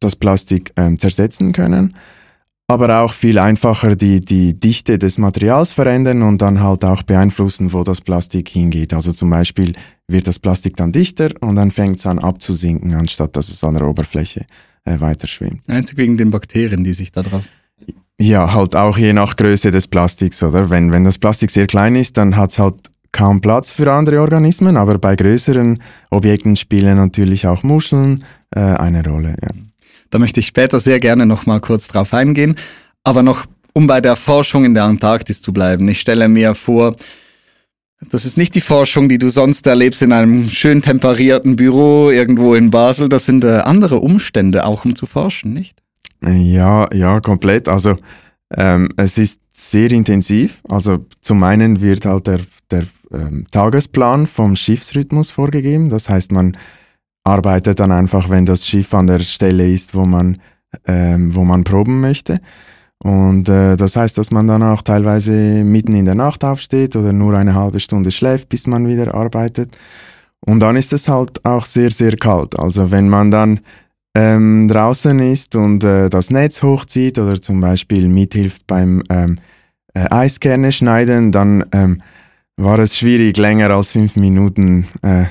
das 0.00 0.16
Plastik 0.16 0.72
ähm, 0.76 0.98
zersetzen 0.98 1.52
können, 1.52 1.96
aber 2.68 3.00
auch 3.00 3.14
viel 3.14 3.38
einfacher 3.38 3.96
die, 3.96 4.20
die 4.20 4.58
Dichte 4.58 4.98
des 4.98 5.18
Materials 5.18 5.72
verändern 5.72 6.22
und 6.22 6.42
dann 6.42 6.60
halt 6.60 6.84
auch 6.84 7.02
beeinflussen, 7.02 7.72
wo 7.72 7.82
das 7.84 8.02
Plastik 8.02 8.48
hingeht. 8.50 8.92
Also 8.92 9.12
zum 9.12 9.30
Beispiel 9.30 9.72
wird 10.06 10.28
das 10.28 10.38
Plastik 10.38 10.76
dann 10.76 10.92
dichter 10.92 11.30
und 11.40 11.56
dann 11.56 11.70
fängt 11.70 11.98
es 11.98 12.06
an 12.06 12.18
abzusinken, 12.18 12.94
anstatt 12.94 13.36
dass 13.36 13.48
es 13.48 13.64
an 13.64 13.74
der 13.74 13.88
Oberfläche 13.88 14.44
äh, 14.84 15.00
weiterschwimmt. 15.00 15.62
Einzig 15.68 15.96
wegen 15.96 16.16
den 16.16 16.30
Bakterien, 16.30 16.84
die 16.84 16.92
sich 16.92 17.12
da 17.12 17.22
drauf. 17.22 17.44
Ja, 18.20 18.52
halt 18.52 18.76
auch 18.76 18.98
je 18.98 19.12
nach 19.14 19.36
Größe 19.36 19.70
des 19.70 19.88
Plastiks, 19.88 20.42
oder? 20.42 20.68
Wenn, 20.68 20.92
wenn 20.92 21.04
das 21.04 21.18
Plastik 21.18 21.50
sehr 21.50 21.66
klein 21.66 21.96
ist, 21.96 22.18
dann 22.18 22.36
hat 22.36 22.50
es 22.50 22.58
halt 22.58 22.90
kaum 23.12 23.40
Platz 23.40 23.70
für 23.70 23.90
andere 23.92 24.20
Organismen, 24.20 24.76
aber 24.76 24.98
bei 24.98 25.16
größeren 25.16 25.82
Objekten 26.10 26.56
spielen 26.56 26.96
natürlich 26.96 27.46
auch 27.46 27.62
Muscheln 27.62 28.24
äh, 28.54 28.60
eine 28.60 29.04
Rolle. 29.04 29.36
Ja. 29.42 29.48
Da 30.10 30.18
möchte 30.18 30.40
ich 30.40 30.46
später 30.46 30.80
sehr 30.80 31.00
gerne 31.00 31.24
noch 31.24 31.46
mal 31.46 31.60
kurz 31.60 31.88
drauf 31.88 32.12
eingehen, 32.12 32.56
aber 33.04 33.22
noch 33.22 33.46
um 33.72 33.86
bei 33.86 34.00
der 34.00 34.16
Forschung 34.16 34.64
in 34.64 34.74
der 34.74 34.84
Antarktis 34.84 35.40
zu 35.40 35.52
bleiben. 35.52 35.88
Ich 35.88 36.00
stelle 36.00 36.28
mir 36.28 36.54
vor, 36.54 36.96
das 38.08 38.24
ist 38.24 38.38
nicht 38.38 38.54
die 38.54 38.62
Forschung, 38.62 39.08
die 39.08 39.18
du 39.18 39.28
sonst 39.28 39.66
erlebst 39.66 40.00
in 40.02 40.12
einem 40.12 40.48
schön 40.48 40.80
temperierten 40.80 41.56
Büro 41.56 42.10
irgendwo 42.10 42.54
in 42.54 42.70
Basel. 42.70 43.08
Das 43.08 43.26
sind 43.26 43.44
äh, 43.44 43.58
andere 43.64 43.98
Umstände, 43.98 44.64
auch 44.64 44.84
um 44.84 44.96
zu 44.96 45.06
forschen, 45.06 45.52
nicht? 45.52 45.76
Ja, 46.26 46.92
ja, 46.94 47.20
komplett. 47.20 47.68
Also 47.68 47.96
ähm, 48.56 48.88
es 48.96 49.18
ist 49.18 49.40
sehr 49.52 49.90
intensiv. 49.90 50.62
Also 50.68 51.04
zum 51.20 51.42
einen 51.42 51.80
wird 51.82 52.06
halt 52.06 52.26
der, 52.26 52.40
der 52.70 52.84
ähm, 53.12 53.44
Tagesplan 53.50 54.26
vom 54.26 54.56
Schiffsrhythmus 54.56 55.30
vorgegeben. 55.30 55.90
Das 55.90 56.08
heißt, 56.08 56.32
man 56.32 56.56
arbeitet 57.24 57.80
dann 57.80 57.92
einfach, 57.92 58.30
wenn 58.30 58.46
das 58.46 58.66
Schiff 58.66 58.94
an 58.94 59.06
der 59.06 59.20
Stelle 59.20 59.68
ist, 59.68 59.94
wo 59.94 60.06
man, 60.06 60.38
ähm, 60.86 61.34
wo 61.34 61.44
man 61.44 61.64
proben 61.64 62.00
möchte. 62.00 62.40
Und 63.02 63.48
äh, 63.48 63.76
das 63.76 63.96
heißt, 63.96 64.18
dass 64.18 64.30
man 64.30 64.46
dann 64.46 64.62
auch 64.62 64.82
teilweise 64.82 65.32
mitten 65.64 65.94
in 65.94 66.04
der 66.04 66.14
Nacht 66.14 66.44
aufsteht 66.44 66.96
oder 66.96 67.12
nur 67.12 67.34
eine 67.34 67.54
halbe 67.54 67.80
Stunde 67.80 68.10
schläft, 68.10 68.48
bis 68.50 68.66
man 68.66 68.86
wieder 68.86 69.14
arbeitet. 69.14 69.76
Und 70.40 70.60
dann 70.60 70.76
ist 70.76 70.92
es 70.92 71.08
halt 71.08 71.44
auch 71.44 71.64
sehr, 71.64 71.90
sehr 71.90 72.16
kalt. 72.16 72.58
Also 72.58 72.90
wenn 72.90 73.08
man 73.08 73.30
dann 73.30 73.60
ähm, 74.14 74.68
draußen 74.68 75.18
ist 75.18 75.56
und 75.56 75.84
äh, 75.84 76.08
das 76.08 76.30
Netz 76.30 76.62
hochzieht 76.62 77.18
oder 77.18 77.40
zum 77.40 77.60
Beispiel 77.60 78.08
mithilft 78.08 78.66
beim 78.66 79.02
ähm, 79.08 79.38
äh, 79.94 80.06
Eiskerne 80.10 80.72
schneiden, 80.72 81.32
dann 81.32 81.64
ähm, 81.72 82.02
war 82.56 82.78
es 82.80 82.98
schwierig, 82.98 83.36
länger 83.36 83.70
als 83.70 83.92
fünf 83.92 84.16
Minuten 84.16 84.86
äh, 85.02 85.24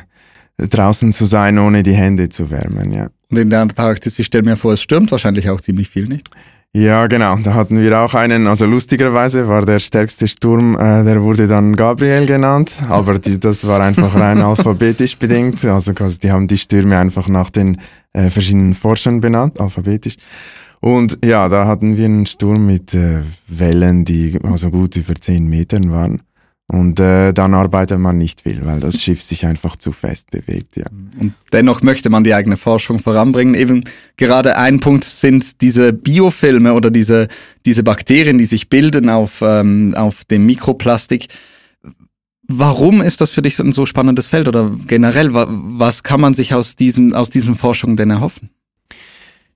draußen 0.57 1.11
zu 1.11 1.25
sein, 1.25 1.59
ohne 1.59 1.83
die 1.83 1.93
Hände 1.93 2.29
zu 2.29 2.49
wärmen. 2.49 2.91
Ja. 2.93 3.09
Und 3.29 3.37
in 3.37 3.49
der 3.49 3.61
Antarktis, 3.61 4.17
ich 4.17 4.27
stelle 4.27 4.43
mir 4.43 4.55
vor, 4.55 4.73
es 4.73 4.81
stürmt 4.81 5.11
wahrscheinlich 5.11 5.49
auch 5.49 5.61
ziemlich 5.61 5.89
viel, 5.89 6.07
nicht? 6.07 6.29
Ja, 6.75 7.07
genau. 7.07 7.35
Da 7.37 7.55
hatten 7.55 7.81
wir 7.81 7.99
auch 7.99 8.13
einen, 8.13 8.45
also 8.45 8.67
lustigerweise 8.67 9.47
war 9.47 9.65
der 9.65 9.79
stärkste 9.79 10.27
Sturm, 10.27 10.75
äh, 10.75 11.03
der 11.03 11.23
wurde 11.23 11.47
dann 11.47 11.75
Gabriel 11.75 12.27
genannt, 12.27 12.73
aber 12.87 13.17
die, 13.17 13.39
das 13.39 13.65
war 13.67 13.79
einfach 13.81 14.13
rein 14.13 14.37
alphabetisch 14.41 15.17
bedingt. 15.17 15.65
Also 15.65 15.93
die 15.93 16.31
haben 16.31 16.47
die 16.47 16.59
Stürme 16.59 16.99
einfach 16.99 17.27
nach 17.27 17.49
den 17.49 17.79
äh, 18.13 18.29
verschiedenen 18.29 18.75
Forschern 18.75 19.19
benannt, 19.19 19.59
alphabetisch. 19.59 20.17
Und 20.79 21.17
ja, 21.25 21.49
da 21.49 21.65
hatten 21.65 21.97
wir 21.97 22.05
einen 22.05 22.27
Sturm 22.27 22.67
mit 22.67 22.93
äh, 22.93 23.21
Wellen, 23.47 24.05
die 24.05 24.37
also 24.43 24.69
gut 24.69 24.95
über 24.95 25.15
zehn 25.15 25.47
Metern 25.47 25.91
waren. 25.91 26.21
Und 26.71 26.99
äh, 26.99 27.33
dann 27.33 27.55
arbeitet 27.55 27.97
man 27.97 28.19
nicht 28.19 28.41
viel, 28.41 28.63
weil 28.63 28.79
das 28.79 29.01
Schiff 29.01 29.23
sich 29.23 29.43
einfach 29.47 29.75
zu 29.75 29.91
fest 29.91 30.29
bewegt. 30.29 30.77
Ja. 30.77 30.85
Und 31.19 31.33
dennoch 31.51 31.81
möchte 31.81 32.11
man 32.11 32.23
die 32.23 32.35
eigene 32.35 32.57
Forschung 32.57 32.99
voranbringen. 32.99 33.55
Eben 33.55 33.85
gerade 34.17 34.55
ein 34.55 34.79
Punkt 34.79 35.03
sind 35.03 35.61
diese 35.61 35.93
Biofilme 35.93 36.73
oder 36.73 36.91
diese, 36.91 37.27
diese 37.65 37.81
Bakterien, 37.81 38.37
die 38.37 38.45
sich 38.45 38.69
bilden 38.69 39.09
auf, 39.09 39.41
ähm, 39.41 39.95
auf 39.97 40.25
dem 40.25 40.45
Mikroplastik. 40.45 41.29
Warum 42.47 43.01
ist 43.01 43.21
das 43.21 43.31
für 43.31 43.41
dich 43.41 43.57
ein 43.57 43.71
so 43.71 43.87
spannendes 43.87 44.27
Feld 44.27 44.47
oder 44.47 44.71
generell, 44.85 45.33
was 45.33 46.03
kann 46.03 46.21
man 46.21 46.35
sich 46.35 46.53
aus, 46.53 46.75
diesem, 46.75 47.15
aus 47.15 47.31
diesen 47.31 47.55
Forschungen 47.55 47.97
denn 47.97 48.11
erhoffen? 48.11 48.51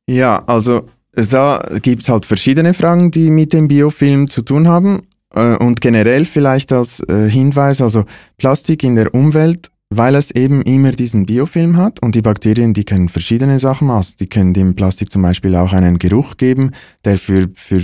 Ja, 0.08 0.43
also 0.48 0.89
da 1.13 1.63
gibt's 1.84 2.10
halt 2.10 2.25
verschiedene 2.25 2.74
Fragen, 2.74 3.12
die 3.12 3.29
mit 3.29 3.53
dem 3.53 3.67
Biofilm 3.67 4.27
zu 4.32 4.41
tun 4.41 4.67
haben. 4.67 5.03
Äh, 5.33 5.57
und 5.57 5.81
generell 5.81 6.25
vielleicht 6.25 6.71
als 6.71 7.01
äh, 7.01 7.29
Hinweis, 7.29 7.81
also 7.81 8.05
Plastik 8.37 8.83
in 8.83 8.95
der 8.95 9.13
Umwelt, 9.13 9.69
weil 9.89 10.15
es 10.15 10.31
eben 10.31 10.61
immer 10.63 10.91
diesen 10.91 11.25
Biofilm 11.25 11.77
hat 11.77 12.01
und 12.01 12.15
die 12.15 12.21
Bakterien, 12.21 12.73
die 12.73 12.83
können 12.83 13.09
verschiedene 13.09 13.59
Sachen 13.59 13.89
aus. 13.89 14.15
Die 14.15 14.27
können 14.27 14.53
dem 14.53 14.75
Plastik 14.75 15.11
zum 15.11 15.21
Beispiel 15.21 15.55
auch 15.55 15.73
einen 15.73 15.99
Geruch 15.99 16.37
geben, 16.37 16.71
der 17.05 17.17
für, 17.17 17.49
für 17.55 17.83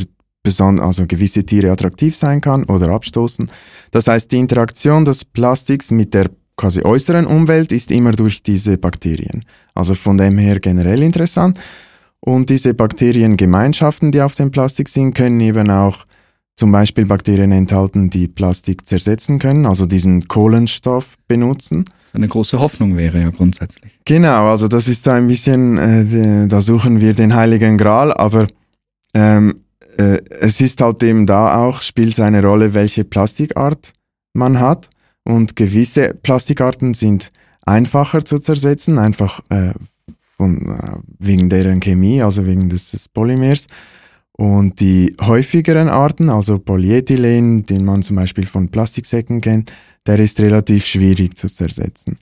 also 0.57 1.05
gewisse 1.05 1.45
Tiere 1.45 1.69
attraktiv 1.69 2.17
sein 2.17 2.41
kann 2.41 2.63
oder 2.63 2.89
abstoßen. 2.89 3.51
Das 3.91 4.07
heißt, 4.07 4.31
die 4.31 4.39
Interaktion 4.39 5.05
des 5.05 5.23
Plastiks 5.23 5.91
mit 5.91 6.13
der 6.15 6.31
quasi 6.57 6.81
äußeren 6.81 7.27
Umwelt 7.27 7.71
ist 7.71 7.91
immer 7.91 8.11
durch 8.13 8.41
diese 8.41 8.77
Bakterien. 8.77 9.45
Also 9.75 9.93
von 9.93 10.17
dem 10.17 10.37
her 10.37 10.59
generell 10.59 11.03
interessant. 11.03 11.59
Und 12.19 12.49
diese 12.49 12.73
Bakteriengemeinschaften, 12.73 14.11
die 14.11 14.21
auf 14.21 14.35
dem 14.35 14.49
Plastik 14.49 14.89
sind, 14.89 15.13
können 15.13 15.39
eben 15.39 15.69
auch 15.69 16.05
zum 16.59 16.73
Beispiel 16.73 17.05
Bakterien 17.05 17.53
enthalten, 17.53 18.09
die 18.09 18.27
Plastik 18.27 18.85
zersetzen 18.85 19.39
können, 19.39 19.65
also 19.65 19.85
diesen 19.85 20.27
Kohlenstoff 20.27 21.15
benutzen. 21.25 21.85
Das 22.03 22.13
eine 22.13 22.27
große 22.27 22.59
Hoffnung 22.59 22.97
wäre 22.97 23.21
ja 23.21 23.29
grundsätzlich. 23.29 23.97
Genau, 24.03 24.49
also 24.49 24.67
das 24.67 24.89
ist 24.89 25.05
so 25.05 25.11
ein 25.11 25.27
bisschen, 25.27 25.77
äh, 25.77 26.47
da 26.49 26.61
suchen 26.61 26.99
wir 26.99 27.13
den 27.13 27.33
heiligen 27.33 27.77
Gral, 27.77 28.11
aber 28.11 28.45
ähm, 29.13 29.61
äh, 29.97 30.19
es 30.41 30.59
ist 30.59 30.81
halt 30.81 31.01
eben 31.01 31.25
da 31.25 31.63
auch, 31.63 31.81
spielt 31.81 32.19
eine 32.19 32.43
Rolle, 32.43 32.73
welche 32.73 33.05
Plastikart 33.05 33.93
man 34.33 34.59
hat. 34.59 34.89
Und 35.23 35.55
gewisse 35.55 36.13
Plastikarten 36.13 36.93
sind 36.93 37.31
einfacher 37.65 38.25
zu 38.25 38.39
zersetzen, 38.39 38.97
einfach 38.97 39.39
äh, 39.49 39.71
von, 40.35 40.77
äh, 40.77 40.97
wegen 41.19 41.49
deren 41.49 41.79
Chemie, 41.79 42.21
also 42.21 42.45
wegen 42.45 42.67
des, 42.67 42.91
des 42.91 43.07
Polymers. 43.07 43.67
Und 44.39 44.79
die 44.79 45.13
häufigeren 45.19 45.89
Arten, 45.89 46.29
also 46.29 46.60
Polyethylen, 46.60 47.65
den 47.65 47.84
man 47.84 48.03
zum 48.03 48.15
Beispiel 48.15 48.48
von 48.48 48.69
Plastiksäcken 48.69 49.41
kennt, 49.41 49.74
der 50.08 50.17
ist 50.17 50.39
relativ 50.39 50.86
schwierig 50.86 51.38
zu 51.38 51.53
zersetzen. 51.53 52.17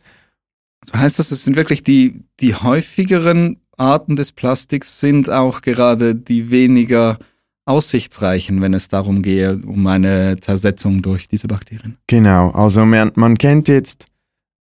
So 0.83 0.97
heißt 0.97 1.19
das, 1.19 1.29
es 1.29 1.45
sind 1.45 1.55
wirklich 1.55 1.83
die, 1.83 2.23
die 2.39 2.55
häufigeren 2.55 3.57
Arten 3.77 4.15
des 4.15 4.31
Plastiks 4.31 4.99
sind 4.99 5.29
auch 5.29 5.61
gerade 5.61 6.15
die 6.15 6.49
weniger 6.49 7.19
aussichtsreichen, 7.65 8.61
wenn 8.61 8.73
es 8.73 8.87
darum 8.87 9.21
gehe, 9.21 9.61
um 9.63 9.85
eine 9.85 10.37
Zersetzung 10.39 11.03
durch 11.03 11.27
diese 11.27 11.47
Bakterien. 11.47 11.97
Genau, 12.07 12.49
also 12.49 12.83
man, 12.83 13.11
man 13.13 13.37
kennt 13.37 13.67
jetzt 13.67 14.07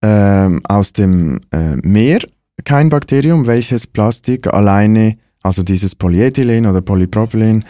ähm, 0.02 0.60
aus 0.64 0.92
dem 0.92 1.40
äh, 1.52 1.76
Meer 1.84 2.22
kein 2.66 2.90
Bakterium, 2.90 3.46
welches 3.46 3.86
Plastik 3.86 4.52
alleine 4.52 5.18
also 5.44 5.62
dieses 5.64 5.96
Polyethylen 5.96 6.66
oder 6.66 6.82
Polypropylen, 6.82 7.66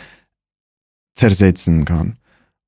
zersetzen 1.15 1.85
kann. 1.85 2.15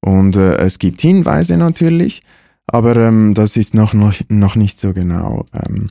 Und 0.02 0.36
äh, 0.36 0.58
es 0.58 0.78
gibt 0.78 1.02
Hinweise 1.02 1.58
natürlich, 1.58 2.22
aber 2.68 2.96
ähm, 2.98 3.34
das 3.34 3.58
ist 3.58 3.74
noch, 3.74 3.94
noch, 3.94 4.14
noch 4.30 4.56
nicht 4.56 4.80
so 4.80 4.94
genau. 4.94 5.46
Ähm, 5.54 5.90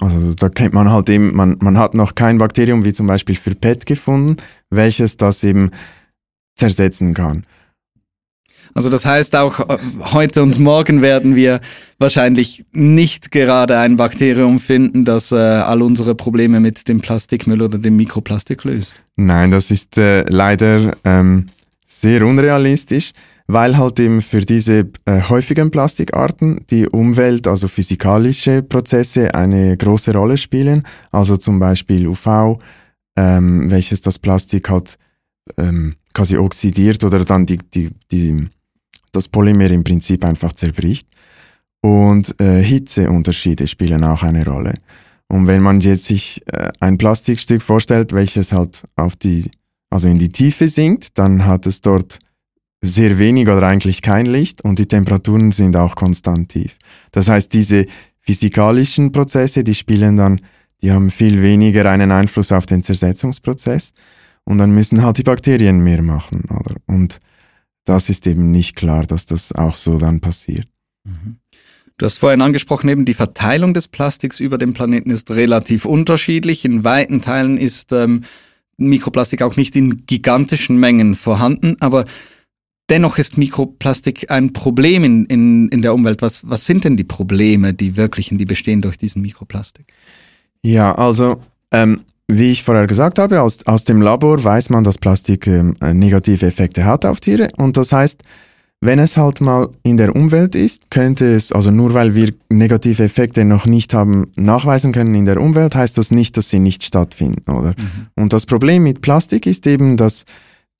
also 0.00 0.34
da 0.34 0.48
kennt 0.48 0.74
man 0.74 0.90
halt 0.90 1.08
eben, 1.08 1.34
man, 1.34 1.56
man 1.60 1.78
hat 1.78 1.94
noch 1.94 2.14
kein 2.14 2.38
Bakterium 2.38 2.84
wie 2.84 2.92
zum 2.92 3.06
Beispiel 3.06 3.34
für 3.34 3.54
PET 3.54 3.86
gefunden, 3.86 4.36
welches 4.70 5.16
das 5.16 5.42
eben 5.42 5.70
zersetzen 6.54 7.14
kann. 7.14 7.44
Also 8.74 8.90
das 8.90 9.06
heißt, 9.06 9.36
auch 9.36 9.60
äh, 9.60 9.78
heute 10.12 10.42
und 10.42 10.58
morgen 10.58 11.02
werden 11.02 11.34
wir 11.34 11.60
wahrscheinlich 11.98 12.64
nicht 12.72 13.30
gerade 13.30 13.78
ein 13.78 13.96
Bakterium 13.96 14.60
finden, 14.60 15.04
das 15.04 15.32
äh, 15.32 15.36
all 15.36 15.82
unsere 15.82 16.14
Probleme 16.14 16.60
mit 16.60 16.88
dem 16.88 17.00
Plastikmüll 17.00 17.62
oder 17.62 17.78
dem 17.78 17.96
Mikroplastik 17.96 18.64
löst. 18.64 18.94
Nein, 19.16 19.50
das 19.50 19.70
ist 19.70 19.98
äh, 19.98 20.22
leider 20.28 20.96
ähm, 21.04 21.46
sehr 21.86 22.24
unrealistisch, 22.24 23.12
weil 23.48 23.76
halt 23.76 23.98
eben 23.98 24.22
für 24.22 24.42
diese 24.42 24.88
äh, 25.06 25.22
häufigen 25.28 25.70
Plastikarten 25.70 26.64
die 26.70 26.86
Umwelt, 26.88 27.48
also 27.48 27.66
physikalische 27.66 28.62
Prozesse 28.62 29.34
eine 29.34 29.76
große 29.76 30.12
Rolle 30.12 30.36
spielen. 30.36 30.84
Also 31.10 31.36
zum 31.36 31.58
Beispiel 31.58 32.06
UV, 32.06 32.58
ähm, 33.16 33.70
welches 33.70 34.02
das 34.02 34.18
Plastik 34.18 34.70
halt 34.70 34.98
ähm, 35.56 35.94
quasi 36.12 36.36
oxidiert 36.36 37.02
oder 37.04 37.24
dann 37.24 37.46
die, 37.46 37.58
die, 37.58 37.90
die 38.12 38.48
das 39.12 39.28
Polymer 39.28 39.70
im 39.70 39.84
Prinzip 39.84 40.24
einfach 40.24 40.52
zerbricht. 40.52 41.08
Und 41.80 42.40
äh, 42.40 42.60
Hitzeunterschiede 42.62 43.66
spielen 43.66 44.04
auch 44.04 44.22
eine 44.22 44.44
Rolle. 44.44 44.74
Und 45.28 45.46
wenn 45.46 45.62
man 45.62 45.80
jetzt 45.80 46.04
sich 46.04 46.42
äh, 46.46 46.70
ein 46.80 46.98
Plastikstück 46.98 47.62
vorstellt, 47.62 48.12
welches 48.12 48.52
halt 48.52 48.84
auf 48.96 49.14
die, 49.16 49.50
also 49.90 50.08
in 50.08 50.18
die 50.18 50.30
Tiefe 50.30 50.68
sinkt, 50.68 51.18
dann 51.18 51.44
hat 51.44 51.66
es 51.66 51.80
dort 51.80 52.18
sehr 52.80 53.18
wenig 53.18 53.48
oder 53.48 53.66
eigentlich 53.66 54.02
kein 54.02 54.26
Licht 54.26 54.62
und 54.62 54.78
die 54.78 54.86
Temperaturen 54.86 55.52
sind 55.52 55.76
auch 55.76 55.94
konstant 55.94 56.50
tief. 56.50 56.78
Das 57.10 57.28
heißt, 57.28 57.52
diese 57.52 57.86
physikalischen 58.20 59.12
Prozesse, 59.12 59.64
die 59.64 59.74
spielen 59.74 60.16
dann, 60.16 60.40
die 60.80 60.92
haben 60.92 61.10
viel 61.10 61.42
weniger 61.42 61.90
einen 61.90 62.12
Einfluss 62.12 62.52
auf 62.52 62.66
den 62.66 62.82
Zersetzungsprozess 62.82 63.92
und 64.44 64.58
dann 64.58 64.72
müssen 64.72 65.02
halt 65.02 65.18
die 65.18 65.24
Bakterien 65.24 65.80
mehr 65.80 66.02
machen, 66.02 66.44
oder? 66.50 66.76
Und 66.86 67.18
das 67.88 68.10
ist 68.10 68.26
eben 68.26 68.50
nicht 68.50 68.76
klar, 68.76 69.06
dass 69.06 69.26
das 69.26 69.52
auch 69.52 69.76
so 69.76 69.98
dann 69.98 70.20
passiert. 70.20 70.68
Mhm. 71.04 71.38
Du 71.96 72.06
hast 72.06 72.18
vorhin 72.18 72.42
angesprochen, 72.42 72.88
eben 72.88 73.04
die 73.04 73.14
Verteilung 73.14 73.74
des 73.74 73.88
Plastiks 73.88 74.38
über 74.38 74.56
dem 74.56 74.72
Planeten 74.72 75.10
ist 75.10 75.30
relativ 75.30 75.84
unterschiedlich. 75.84 76.64
In 76.64 76.84
weiten 76.84 77.22
Teilen 77.22 77.58
ist 77.58 77.92
ähm, 77.92 78.22
Mikroplastik 78.76 79.42
auch 79.42 79.56
nicht 79.56 79.74
in 79.74 80.06
gigantischen 80.06 80.76
Mengen 80.78 81.16
vorhanden, 81.16 81.76
aber 81.80 82.04
dennoch 82.88 83.18
ist 83.18 83.36
Mikroplastik 83.36 84.30
ein 84.30 84.52
Problem 84.52 85.02
in, 85.02 85.26
in, 85.26 85.68
in 85.68 85.82
der 85.82 85.92
Umwelt. 85.92 86.22
Was, 86.22 86.48
was 86.48 86.66
sind 86.66 86.84
denn 86.84 86.96
die 86.96 87.04
Probleme, 87.04 87.74
die 87.74 87.96
wirklichen, 87.96 88.38
die 88.38 88.44
bestehen 88.44 88.80
durch 88.80 88.96
diesen 88.96 89.22
Mikroplastik? 89.22 89.92
Ja, 90.64 90.94
also 90.94 91.40
ähm, 91.72 92.04
wie 92.30 92.52
ich 92.52 92.62
vorher 92.62 92.86
gesagt 92.86 93.18
habe, 93.18 93.40
aus, 93.40 93.66
aus 93.66 93.84
dem 93.84 94.02
Labor 94.02 94.42
weiß 94.42 94.70
man, 94.70 94.84
dass 94.84 94.98
Plastik 94.98 95.46
ähm, 95.46 95.76
negative 95.80 96.46
Effekte 96.46 96.84
hat 96.84 97.06
auf 97.06 97.20
Tiere. 97.20 97.48
Und 97.56 97.76
das 97.76 97.92
heißt, 97.92 98.22
wenn 98.80 99.00
es 99.00 99.16
halt 99.16 99.40
mal 99.40 99.68
in 99.82 99.96
der 99.96 100.14
Umwelt 100.14 100.54
ist, 100.54 100.90
könnte 100.90 101.34
es, 101.34 101.50
also 101.50 101.70
nur 101.70 101.94
weil 101.94 102.14
wir 102.14 102.32
negative 102.48 103.02
Effekte 103.02 103.44
noch 103.44 103.66
nicht 103.66 103.92
haben 103.92 104.30
nachweisen 104.36 104.92
können 104.92 105.14
in 105.14 105.24
der 105.24 105.40
Umwelt, 105.40 105.74
heißt 105.74 105.98
das 105.98 106.10
nicht, 106.10 106.36
dass 106.36 106.50
sie 106.50 106.60
nicht 106.60 106.84
stattfinden, 106.84 107.50
oder? 107.50 107.70
Mhm. 107.70 108.06
Und 108.14 108.32
das 108.32 108.46
Problem 108.46 108.84
mit 108.84 109.00
Plastik 109.00 109.46
ist 109.46 109.66
eben, 109.66 109.96
dass 109.96 110.24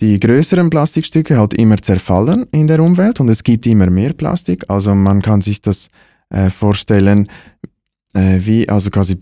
die 0.01 0.21
größeren 0.21 0.71
Plastikstücke 0.71 1.39
halt 1.39 1.55
immer 1.55 1.79
zerfallen 1.79 2.47
in 2.53 2.69
der 2.69 2.81
Umwelt 2.81 3.19
und 3.19 3.29
es 3.31 3.43
gibt 3.43 3.67
immer 3.67 3.91
mehr 3.91 4.13
Plastik. 4.13 4.65
Also 4.69 4.95
man 4.95 5.23
kann 5.23 5.41
sich 5.41 5.61
das 5.61 5.89
äh, 6.31 6.51
vorstellen, 6.51 7.29
äh, 8.15 8.39
wie, 8.39 8.69
also 8.69 8.91
quasi 8.91 9.17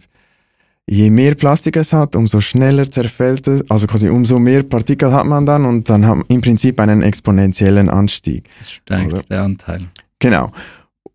je 0.88 1.10
mehr 1.10 1.34
Plastik 1.34 1.76
es 1.76 1.92
hat, 1.92 2.16
umso 2.16 2.40
schneller 2.40 2.90
zerfällt 2.90 3.46
es, 3.48 3.68
also 3.70 3.86
quasi 3.86 4.08
umso 4.08 4.38
mehr 4.38 4.62
Partikel 4.62 5.12
hat 5.12 5.26
man 5.26 5.44
dann 5.44 5.64
und 5.64 5.90
dann 5.90 6.06
hat 6.06 6.16
man 6.16 6.26
im 6.28 6.40
Prinzip 6.40 6.80
einen 6.80 7.02
exponentiellen 7.02 7.88
Anstieg. 7.88 8.48
Das 8.60 8.70
steigt 8.70 9.12
oder? 9.12 9.22
der 9.22 9.42
Anteil. 9.42 9.80
Genau. 10.18 10.50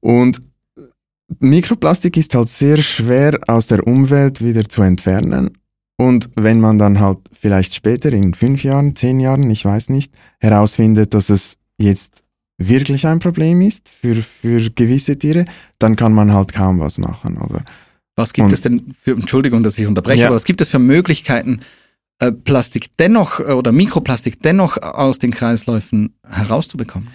Und 0.01 0.41
Mikroplastik 1.39 2.17
ist 2.17 2.35
halt 2.35 2.49
sehr 2.49 2.77
schwer 2.81 3.39
aus 3.47 3.67
der 3.67 3.87
Umwelt 3.87 4.43
wieder 4.43 4.67
zu 4.67 4.81
entfernen. 4.81 5.57
Und 5.97 6.29
wenn 6.35 6.59
man 6.59 6.77
dann 6.77 6.99
halt 6.99 7.19
vielleicht 7.31 7.73
später 7.73 8.11
in 8.11 8.33
fünf 8.33 8.63
Jahren, 8.63 8.95
zehn 8.95 9.19
Jahren, 9.19 9.49
ich 9.49 9.63
weiß 9.63 9.89
nicht, 9.89 10.11
herausfindet, 10.39 11.13
dass 11.13 11.29
es 11.29 11.57
jetzt 11.77 12.23
wirklich 12.57 13.07
ein 13.07 13.19
Problem 13.19 13.61
ist 13.61 13.87
für, 13.87 14.15
für 14.15 14.69
gewisse 14.71 15.17
Tiere, 15.17 15.45
dann 15.79 15.95
kann 15.95 16.13
man 16.13 16.33
halt 16.33 16.53
kaum 16.53 16.79
was 16.79 16.97
machen, 16.97 17.37
oder? 17.37 17.63
Was 18.21 18.33
gibt 18.33 18.47
und, 18.47 18.53
es 18.53 18.61
denn 18.61 18.93
für, 18.99 19.11
Entschuldigung, 19.11 19.63
dass 19.63 19.77
ich 19.77 19.87
unterbreche, 19.87 20.21
ja. 20.21 20.27
aber 20.27 20.35
was 20.35 20.45
gibt 20.45 20.61
es 20.61 20.69
für 20.69 20.79
Möglichkeiten, 20.79 21.61
äh, 22.19 22.31
Plastik 22.31 22.91
dennoch 22.97 23.39
äh, 23.39 23.53
oder 23.53 23.71
Mikroplastik 23.71 24.41
dennoch 24.41 24.77
aus 24.77 25.19
den 25.19 25.31
Kreisläufen 25.31 26.13
herauszubekommen? 26.27 27.07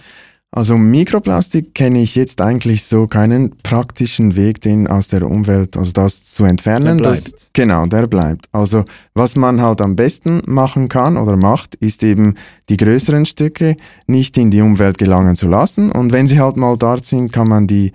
Also 0.51 0.77
Mikroplastik 0.77 1.75
kenne 1.75 2.01
ich 2.01 2.15
jetzt 2.15 2.39
eigentlich 2.39 2.85
so 2.85 3.05
keinen 3.05 3.57
praktischen 3.57 4.35
Weg, 4.37 4.61
den 4.61 4.87
aus 4.87 5.09
der 5.09 5.23
Umwelt, 5.23 5.75
also 5.75 5.91
das 5.91 6.23
zu 6.25 6.45
entfernen. 6.45 6.97
Der 6.97 7.03
bleibt. 7.03 7.33
Das, 7.33 7.49
genau, 7.53 7.85
der 7.85 8.07
bleibt. 8.07 8.47
Also 8.53 8.85
was 9.13 9.35
man 9.35 9.61
halt 9.61 9.81
am 9.81 9.95
besten 9.95 10.41
machen 10.45 10.87
kann 10.87 11.17
oder 11.17 11.35
macht, 11.35 11.75
ist 11.75 12.01
eben 12.01 12.35
die 12.69 12.77
größeren 12.77 13.25
Stücke 13.25 13.75
nicht 14.07 14.37
in 14.37 14.49
die 14.49 14.61
Umwelt 14.61 14.97
gelangen 14.97 15.35
zu 15.35 15.47
lassen. 15.47 15.91
Und 15.91 16.13
wenn 16.13 16.27
sie 16.27 16.39
halt 16.39 16.55
mal 16.55 16.77
dort 16.77 17.05
sind, 17.05 17.33
kann 17.33 17.49
man 17.49 17.67
die 17.67 17.91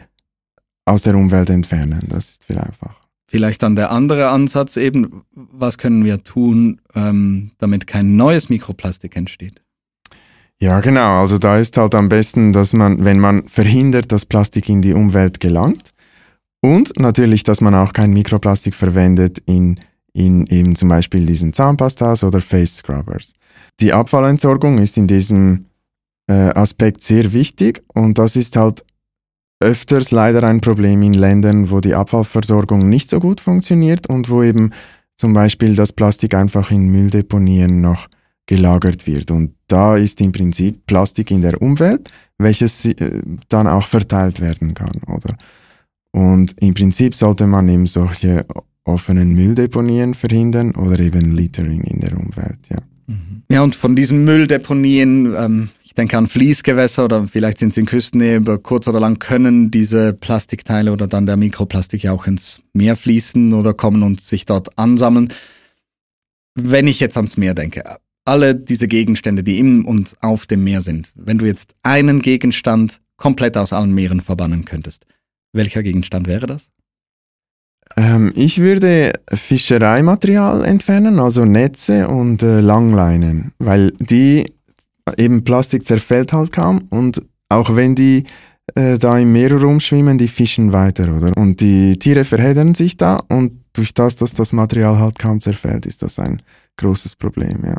aus 0.84 1.02
der 1.02 1.14
Umwelt 1.14 1.48
entfernen. 1.48 2.06
Das 2.08 2.30
ist 2.30 2.44
viel 2.44 2.58
einfacher. 2.58 3.01
Vielleicht 3.32 3.62
dann 3.62 3.76
der 3.76 3.90
andere 3.90 4.28
Ansatz 4.28 4.76
eben, 4.76 5.22
was 5.32 5.78
können 5.78 6.04
wir 6.04 6.22
tun, 6.22 6.82
ähm, 6.94 7.52
damit 7.56 7.86
kein 7.86 8.14
neues 8.14 8.50
Mikroplastik 8.50 9.16
entsteht? 9.16 9.62
Ja, 10.60 10.80
genau. 10.80 11.22
Also 11.22 11.38
da 11.38 11.56
ist 11.56 11.78
halt 11.78 11.94
am 11.94 12.10
besten, 12.10 12.52
dass 12.52 12.74
man, 12.74 13.06
wenn 13.06 13.18
man 13.18 13.48
verhindert, 13.48 14.12
dass 14.12 14.26
Plastik 14.26 14.68
in 14.68 14.82
die 14.82 14.92
Umwelt 14.92 15.40
gelangt 15.40 15.94
und 16.60 16.92
natürlich, 17.00 17.42
dass 17.42 17.62
man 17.62 17.74
auch 17.74 17.94
kein 17.94 18.12
Mikroplastik 18.12 18.74
verwendet 18.74 19.38
in, 19.46 19.80
in 20.12 20.46
eben 20.48 20.76
zum 20.76 20.90
Beispiel 20.90 21.24
diesen 21.24 21.54
Zahnpastas 21.54 22.24
oder 22.24 22.42
Face 22.42 22.76
Scrubbers. 22.76 23.32
Die 23.80 23.94
Abfallentsorgung 23.94 24.76
ist 24.76 24.98
in 24.98 25.06
diesem 25.06 25.64
äh, 26.26 26.50
Aspekt 26.50 27.02
sehr 27.02 27.32
wichtig 27.32 27.82
und 27.94 28.18
das 28.18 28.36
ist 28.36 28.56
halt 28.56 28.84
öfters 29.62 30.10
leider 30.10 30.42
ein 30.44 30.60
Problem 30.60 31.02
in 31.02 31.14
Ländern, 31.14 31.70
wo 31.70 31.80
die 31.80 31.94
Abfallversorgung 31.94 32.88
nicht 32.88 33.08
so 33.08 33.20
gut 33.20 33.40
funktioniert 33.40 34.08
und 34.08 34.28
wo 34.28 34.42
eben 34.42 34.70
zum 35.16 35.32
Beispiel 35.32 35.74
das 35.74 35.92
Plastik 35.92 36.34
einfach 36.34 36.70
in 36.70 36.88
Mülldeponien 36.88 37.80
noch 37.80 38.08
gelagert 38.46 39.06
wird. 39.06 39.30
Und 39.30 39.54
da 39.68 39.96
ist 39.96 40.20
im 40.20 40.32
Prinzip 40.32 40.84
Plastik 40.86 41.30
in 41.30 41.42
der 41.42 41.62
Umwelt, 41.62 42.10
welches 42.38 42.84
äh, 42.84 43.22
dann 43.48 43.66
auch 43.66 43.86
verteilt 43.86 44.40
werden 44.40 44.74
kann, 44.74 45.00
oder? 45.06 45.36
Und 46.10 46.54
im 46.60 46.74
Prinzip 46.74 47.14
sollte 47.14 47.46
man 47.46 47.68
eben 47.68 47.86
solche 47.86 48.44
offenen 48.84 49.32
Mülldeponien 49.32 50.14
verhindern 50.14 50.72
oder 50.72 50.98
eben 50.98 51.32
Littering 51.32 51.82
in 51.82 52.00
der 52.00 52.18
Umwelt, 52.18 52.58
ja. 52.68 52.78
Mhm. 53.06 53.42
Ja, 53.50 53.62
und 53.62 53.74
von 53.74 53.96
diesen 53.96 54.24
Mülldeponien, 54.24 55.34
ähm, 55.36 55.68
ich 55.92 55.94
denke 55.94 56.16
an 56.16 56.26
Fließgewässer 56.26 57.04
oder 57.04 57.28
vielleicht 57.28 57.58
sind 57.58 57.72
es 57.72 57.76
in 57.76 57.84
Küstennähe, 57.84 58.36
über 58.36 58.56
kurz 58.56 58.88
oder 58.88 58.98
lang 58.98 59.18
können 59.18 59.70
diese 59.70 60.14
Plastikteile 60.14 60.90
oder 60.90 61.06
dann 61.06 61.26
der 61.26 61.36
Mikroplastik 61.36 62.02
ja 62.02 62.12
auch 62.12 62.26
ins 62.26 62.62
Meer 62.72 62.96
fließen 62.96 63.52
oder 63.52 63.74
kommen 63.74 64.02
und 64.02 64.22
sich 64.22 64.46
dort 64.46 64.78
ansammeln. 64.78 65.28
Wenn 66.54 66.86
ich 66.86 66.98
jetzt 66.98 67.18
ans 67.18 67.36
Meer 67.36 67.52
denke, 67.52 67.84
alle 68.24 68.54
diese 68.54 68.88
Gegenstände, 68.88 69.42
die 69.42 69.58
im 69.58 69.84
und 69.84 70.16
auf 70.22 70.46
dem 70.46 70.64
Meer 70.64 70.80
sind, 70.80 71.12
wenn 71.14 71.36
du 71.36 71.44
jetzt 71.44 71.74
einen 71.82 72.22
Gegenstand 72.22 73.02
komplett 73.18 73.58
aus 73.58 73.74
allen 73.74 73.94
Meeren 73.94 74.22
verbannen 74.22 74.64
könntest, 74.64 75.04
welcher 75.52 75.82
Gegenstand 75.82 76.26
wäre 76.26 76.46
das? 76.46 76.70
Ähm, 77.98 78.32
ich 78.34 78.60
würde 78.60 79.12
Fischereimaterial 79.30 80.64
entfernen, 80.64 81.18
also 81.18 81.44
Netze 81.44 82.08
und 82.08 82.42
äh, 82.42 82.60
Langleinen, 82.60 83.52
weil 83.58 83.92
die 83.98 84.54
eben 85.16 85.44
Plastik 85.44 85.86
zerfällt 85.86 86.32
halt 86.32 86.52
kaum 86.52 86.82
und 86.90 87.22
auch 87.48 87.76
wenn 87.76 87.94
die 87.94 88.24
äh, 88.74 88.98
da 88.98 89.18
im 89.18 89.32
Meer 89.32 89.60
rumschwimmen, 89.60 90.18
die 90.18 90.28
fischen 90.28 90.72
weiter, 90.72 91.14
oder? 91.14 91.36
Und 91.36 91.60
die 91.60 91.98
Tiere 91.98 92.24
verheddern 92.24 92.74
sich 92.74 92.96
da 92.96 93.16
und 93.28 93.64
durch 93.72 93.94
das, 93.94 94.16
dass 94.16 94.34
das 94.34 94.52
Material 94.52 94.98
halt 94.98 95.18
kaum 95.18 95.40
zerfällt, 95.40 95.86
ist 95.86 96.02
das 96.02 96.18
ein 96.18 96.42
großes 96.76 97.16
Problem, 97.16 97.64
ja 97.64 97.76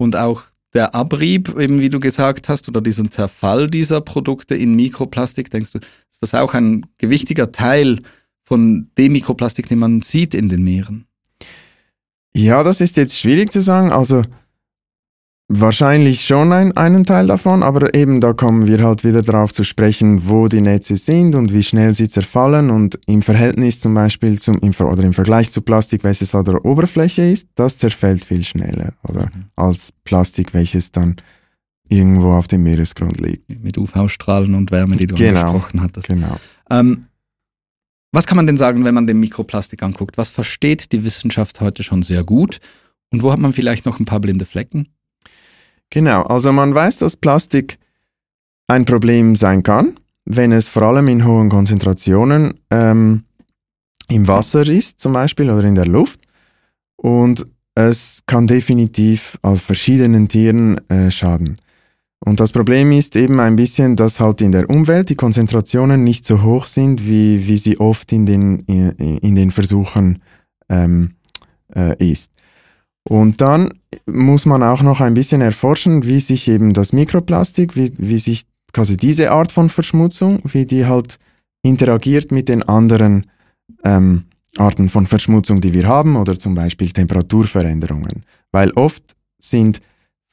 und 0.00 0.16
auch 0.16 0.44
der 0.72 0.94
Abrieb, 0.94 1.56
eben 1.58 1.80
wie 1.80 1.90
du 1.90 2.00
gesagt 2.00 2.48
hast, 2.48 2.68
oder 2.68 2.80
diesen 2.80 3.10
Zerfall 3.10 3.68
dieser 3.68 4.00
Produkte 4.00 4.54
in 4.54 4.74
Mikroplastik, 4.74 5.50
denkst 5.50 5.72
du, 5.72 5.78
ist 5.78 6.22
das 6.22 6.34
auch 6.34 6.54
ein 6.54 6.86
gewichtiger 6.96 7.52
Teil 7.52 8.00
von 8.42 8.90
dem 8.96 9.12
Mikroplastik, 9.12 9.68
den 9.68 9.78
man 9.78 10.00
sieht 10.00 10.32
in 10.32 10.48
den 10.48 10.64
Meeren? 10.64 11.06
Ja, 12.34 12.62
das 12.62 12.80
ist 12.80 12.96
jetzt 12.96 13.18
schwierig 13.18 13.52
zu 13.52 13.60
sagen. 13.60 13.92
Also 13.92 14.22
Wahrscheinlich 15.52 16.24
schon 16.24 16.52
ein, 16.52 16.76
einen 16.76 17.04
Teil 17.04 17.26
davon, 17.26 17.64
aber 17.64 17.92
eben 17.92 18.20
da 18.20 18.32
kommen 18.32 18.68
wir 18.68 18.84
halt 18.84 19.02
wieder 19.02 19.20
darauf 19.20 19.52
zu 19.52 19.64
sprechen, 19.64 20.28
wo 20.28 20.46
die 20.46 20.60
Netze 20.60 20.96
sind 20.96 21.34
und 21.34 21.52
wie 21.52 21.64
schnell 21.64 21.92
sie 21.92 22.08
zerfallen 22.08 22.70
und 22.70 23.00
im 23.06 23.20
Verhältnis 23.20 23.80
zum 23.80 23.92
Beispiel 23.92 24.38
zum, 24.38 24.60
im, 24.60 24.72
oder 24.72 25.02
im 25.02 25.12
Vergleich 25.12 25.50
zu 25.50 25.60
Plastik, 25.60 26.04
welches 26.04 26.36
an 26.36 26.44
der 26.44 26.64
Oberfläche 26.64 27.22
ist, 27.22 27.48
das 27.56 27.78
zerfällt 27.78 28.24
viel 28.24 28.44
schneller, 28.44 28.92
oder? 29.02 29.22
Mhm. 29.22 29.46
Als 29.56 29.92
Plastik, 30.04 30.54
welches 30.54 30.92
dann 30.92 31.16
irgendwo 31.88 32.30
auf 32.30 32.46
dem 32.46 32.62
Meeresgrund 32.62 33.18
liegt. 33.18 33.48
Mit 33.60 33.76
UV-Strahlen 33.76 34.54
und 34.54 34.70
Wärme, 34.70 34.94
die 34.94 35.08
du 35.08 35.16
genau, 35.16 35.40
angesprochen 35.40 35.82
hattest. 35.82 36.06
Genau. 36.06 36.38
Ähm, 36.70 37.06
was 38.12 38.28
kann 38.28 38.36
man 38.36 38.46
denn 38.46 38.56
sagen, 38.56 38.84
wenn 38.84 38.94
man 38.94 39.08
den 39.08 39.18
Mikroplastik 39.18 39.82
anguckt? 39.82 40.16
Was 40.16 40.30
versteht 40.30 40.92
die 40.92 41.02
Wissenschaft 41.02 41.60
heute 41.60 41.82
schon 41.82 42.04
sehr 42.04 42.22
gut? 42.22 42.60
Und 43.10 43.24
wo 43.24 43.32
hat 43.32 43.40
man 43.40 43.52
vielleicht 43.52 43.84
noch 43.84 43.98
ein 43.98 44.04
paar 44.04 44.20
blinde 44.20 44.44
Flecken? 44.44 44.86
Genau, 45.90 46.22
also 46.22 46.52
man 46.52 46.74
weiß, 46.74 46.98
dass 46.98 47.16
Plastik 47.16 47.78
ein 48.68 48.84
Problem 48.84 49.34
sein 49.34 49.62
kann, 49.62 49.98
wenn 50.24 50.52
es 50.52 50.68
vor 50.68 50.82
allem 50.82 51.08
in 51.08 51.24
hohen 51.24 51.48
Konzentrationen 51.48 52.54
ähm, 52.70 53.24
im 54.08 54.28
Wasser 54.28 54.66
ist, 54.66 55.00
zum 55.00 55.12
Beispiel, 55.12 55.50
oder 55.50 55.64
in 55.64 55.74
der 55.74 55.86
Luft. 55.86 56.20
Und 56.96 57.46
es 57.74 58.22
kann 58.26 58.46
definitiv 58.46 59.38
aus 59.42 59.60
verschiedenen 59.60 60.28
Tieren 60.28 60.78
äh, 60.88 61.10
schaden. 61.10 61.56
Und 62.24 62.38
das 62.38 62.52
Problem 62.52 62.92
ist 62.92 63.16
eben 63.16 63.40
ein 63.40 63.56
bisschen, 63.56 63.96
dass 63.96 64.20
halt 64.20 64.42
in 64.42 64.52
der 64.52 64.68
Umwelt 64.68 65.08
die 65.08 65.14
Konzentrationen 65.14 66.04
nicht 66.04 66.26
so 66.26 66.42
hoch 66.42 66.66
sind, 66.66 67.06
wie, 67.06 67.46
wie 67.46 67.56
sie 67.56 67.80
oft 67.80 68.12
in 68.12 68.26
den, 68.26 68.60
in, 68.66 68.90
in 68.90 69.34
den 69.34 69.50
Versuchen 69.50 70.20
ähm, 70.68 71.14
äh, 71.74 71.96
ist. 72.10 72.30
Und 73.08 73.40
dann 73.40 73.79
muss 74.06 74.46
man 74.46 74.62
auch 74.62 74.82
noch 74.82 75.00
ein 75.00 75.14
bisschen 75.14 75.40
erforschen, 75.40 76.04
wie 76.04 76.20
sich 76.20 76.48
eben 76.48 76.72
das 76.72 76.92
Mikroplastik, 76.92 77.76
wie, 77.76 77.92
wie 77.96 78.18
sich 78.18 78.44
quasi 78.72 78.96
diese 78.96 79.32
Art 79.32 79.50
von 79.52 79.68
Verschmutzung, 79.68 80.40
wie 80.44 80.66
die 80.66 80.86
halt 80.86 81.18
interagiert 81.62 82.30
mit 82.30 82.48
den 82.48 82.62
anderen 82.62 83.26
ähm, 83.84 84.24
Arten 84.56 84.88
von 84.88 85.06
Verschmutzung, 85.06 85.60
die 85.60 85.72
wir 85.72 85.86
haben, 85.86 86.16
oder 86.16 86.38
zum 86.38 86.54
Beispiel 86.54 86.90
Temperaturveränderungen. 86.90 88.24
Weil 88.52 88.70
oft 88.72 89.16
sind 89.38 89.80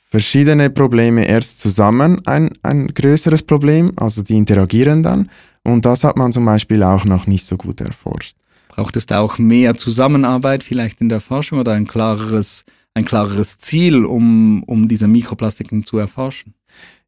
verschiedene 0.10 0.70
Probleme 0.70 1.26
erst 1.26 1.60
zusammen 1.60 2.26
ein, 2.26 2.52
ein 2.64 2.88
größeres 2.88 3.44
Problem, 3.44 3.92
also 3.98 4.22
die 4.24 4.36
interagieren 4.36 5.04
dann. 5.04 5.30
Und 5.64 5.86
das 5.86 6.04
hat 6.04 6.18
man 6.18 6.32
zum 6.32 6.46
Beispiel 6.46 6.82
auch 6.84 7.06
noch 7.06 7.28
nicht 7.28 7.46
so 7.46 7.58
gut 7.58 7.82
erforscht. 7.82 8.38
Braucht 8.70 8.96
es 8.96 9.06
da 9.06 9.20
auch 9.20 9.38
mehr 9.38 9.76
Zusammenarbeit 9.76 10.64
vielleicht 10.64 11.02
in 11.02 11.10
der 11.10 11.20
Forschung 11.20 11.60
oder 11.60 11.74
ein 11.74 11.88
klareres, 11.88 12.64
ein 12.98 13.06
klareres 13.06 13.58
Ziel, 13.58 14.06
um, 14.06 14.64
um 14.64 14.88
diese 14.88 15.08
Mikroplastiken 15.08 15.84
zu 15.84 15.98
erforschen? 15.98 16.54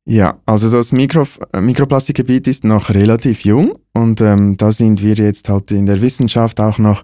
Ja, 0.06 0.40
also 0.46 0.72
das 0.72 0.92
Mikro, 0.92 1.26
Mikroplastikgebiet 1.60 2.48
ist 2.48 2.64
noch 2.64 2.90
relativ 2.90 3.42
jung 3.42 3.78
und 3.94 4.22
ähm, 4.22 4.56
da 4.58 4.72
sind 4.72 5.02
wir 5.02 5.16
jetzt 5.16 5.50
halt 5.50 5.72
in 5.72 5.86
der 5.86 6.02
Wissenschaft 6.02 6.60
auch 6.60 6.80
noch 6.80 7.04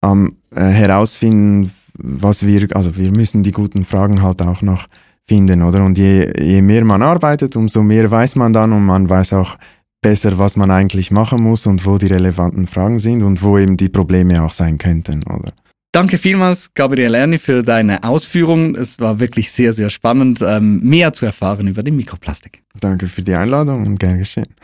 am 0.00 0.36
äh, 0.54 0.60
herausfinden, 0.60 1.70
was 1.94 2.44
wir, 2.44 2.68
also 2.74 2.96
wir 2.96 3.10
müssen 3.12 3.42
die 3.42 3.52
guten 3.52 3.84
Fragen 3.84 4.22
halt 4.22 4.42
auch 4.42 4.62
noch 4.62 4.86
finden, 5.24 5.62
oder? 5.62 5.84
Und 5.84 5.98
je, 5.98 6.30
je 6.38 6.62
mehr 6.62 6.84
man 6.84 7.02
arbeitet, 7.02 7.56
umso 7.56 7.82
mehr 7.82 8.10
weiß 8.10 8.36
man 8.36 8.52
dann 8.52 8.72
und 8.72 8.84
man 8.84 9.08
weiß 9.08 9.32
auch, 9.34 9.56
besser, 10.00 10.38
was 10.38 10.56
man 10.56 10.70
eigentlich 10.70 11.10
machen 11.10 11.42
muss 11.42 11.66
und 11.66 11.84
wo 11.84 11.98
die 11.98 12.06
relevanten 12.06 12.66
Fragen 12.66 13.00
sind 13.00 13.22
und 13.22 13.42
wo 13.42 13.58
eben 13.58 13.76
die 13.76 13.88
Probleme 13.88 14.42
auch 14.42 14.52
sein 14.52 14.78
könnten, 14.78 15.24
oder? 15.24 15.52
Danke 15.92 16.18
vielmals, 16.18 16.74
Gabriel 16.74 17.14
Erni, 17.14 17.38
für 17.38 17.62
deine 17.62 18.04
Ausführungen. 18.04 18.74
Es 18.74 19.00
war 19.00 19.20
wirklich 19.20 19.50
sehr, 19.50 19.72
sehr 19.72 19.88
spannend, 19.88 20.40
ähm, 20.42 20.80
mehr 20.80 21.12
zu 21.12 21.24
erfahren 21.24 21.66
über 21.66 21.82
den 21.82 21.96
Mikroplastik. 21.96 22.62
Danke 22.78 23.08
für 23.08 23.22
die 23.22 23.34
Einladung 23.34 23.86
und 23.86 23.98
gern 23.98 24.18
geschehen. 24.18 24.54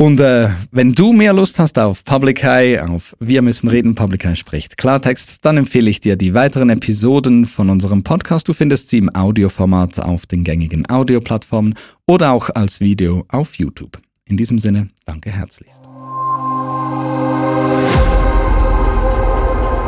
Und 0.00 0.18
äh, 0.18 0.48
wenn 0.70 0.94
du 0.94 1.12
mehr 1.12 1.34
Lust 1.34 1.58
hast 1.58 1.78
auf 1.78 2.04
Public 2.04 2.42
High, 2.42 2.80
auf 2.88 3.14
Wir 3.20 3.42
müssen 3.42 3.68
reden, 3.68 3.94
Public 3.94 4.24
High 4.24 4.38
spricht 4.38 4.78
Klartext, 4.78 5.44
dann 5.44 5.58
empfehle 5.58 5.90
ich 5.90 6.00
dir 6.00 6.16
die 6.16 6.32
weiteren 6.32 6.70
Episoden 6.70 7.44
von 7.44 7.68
unserem 7.68 8.02
Podcast. 8.02 8.48
Du 8.48 8.54
findest 8.54 8.88
sie 8.88 8.96
im 8.96 9.14
Audioformat 9.14 9.98
auf 9.98 10.24
den 10.24 10.42
gängigen 10.42 10.88
Audioplattformen 10.88 11.74
oder 12.06 12.30
auch 12.30 12.48
als 12.48 12.80
Video 12.80 13.26
auf 13.28 13.56
YouTube. 13.56 13.98
In 14.24 14.38
diesem 14.38 14.58
Sinne, 14.58 14.88
danke 15.04 15.32
herzlichst. 15.32 15.89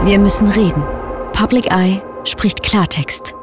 Wir 0.04 0.18
müssen 0.18 0.48
reden. 0.48 0.82
Public 1.32 1.70
Eye 1.70 2.02
spricht 2.24 2.64
Klartext. 2.64 3.36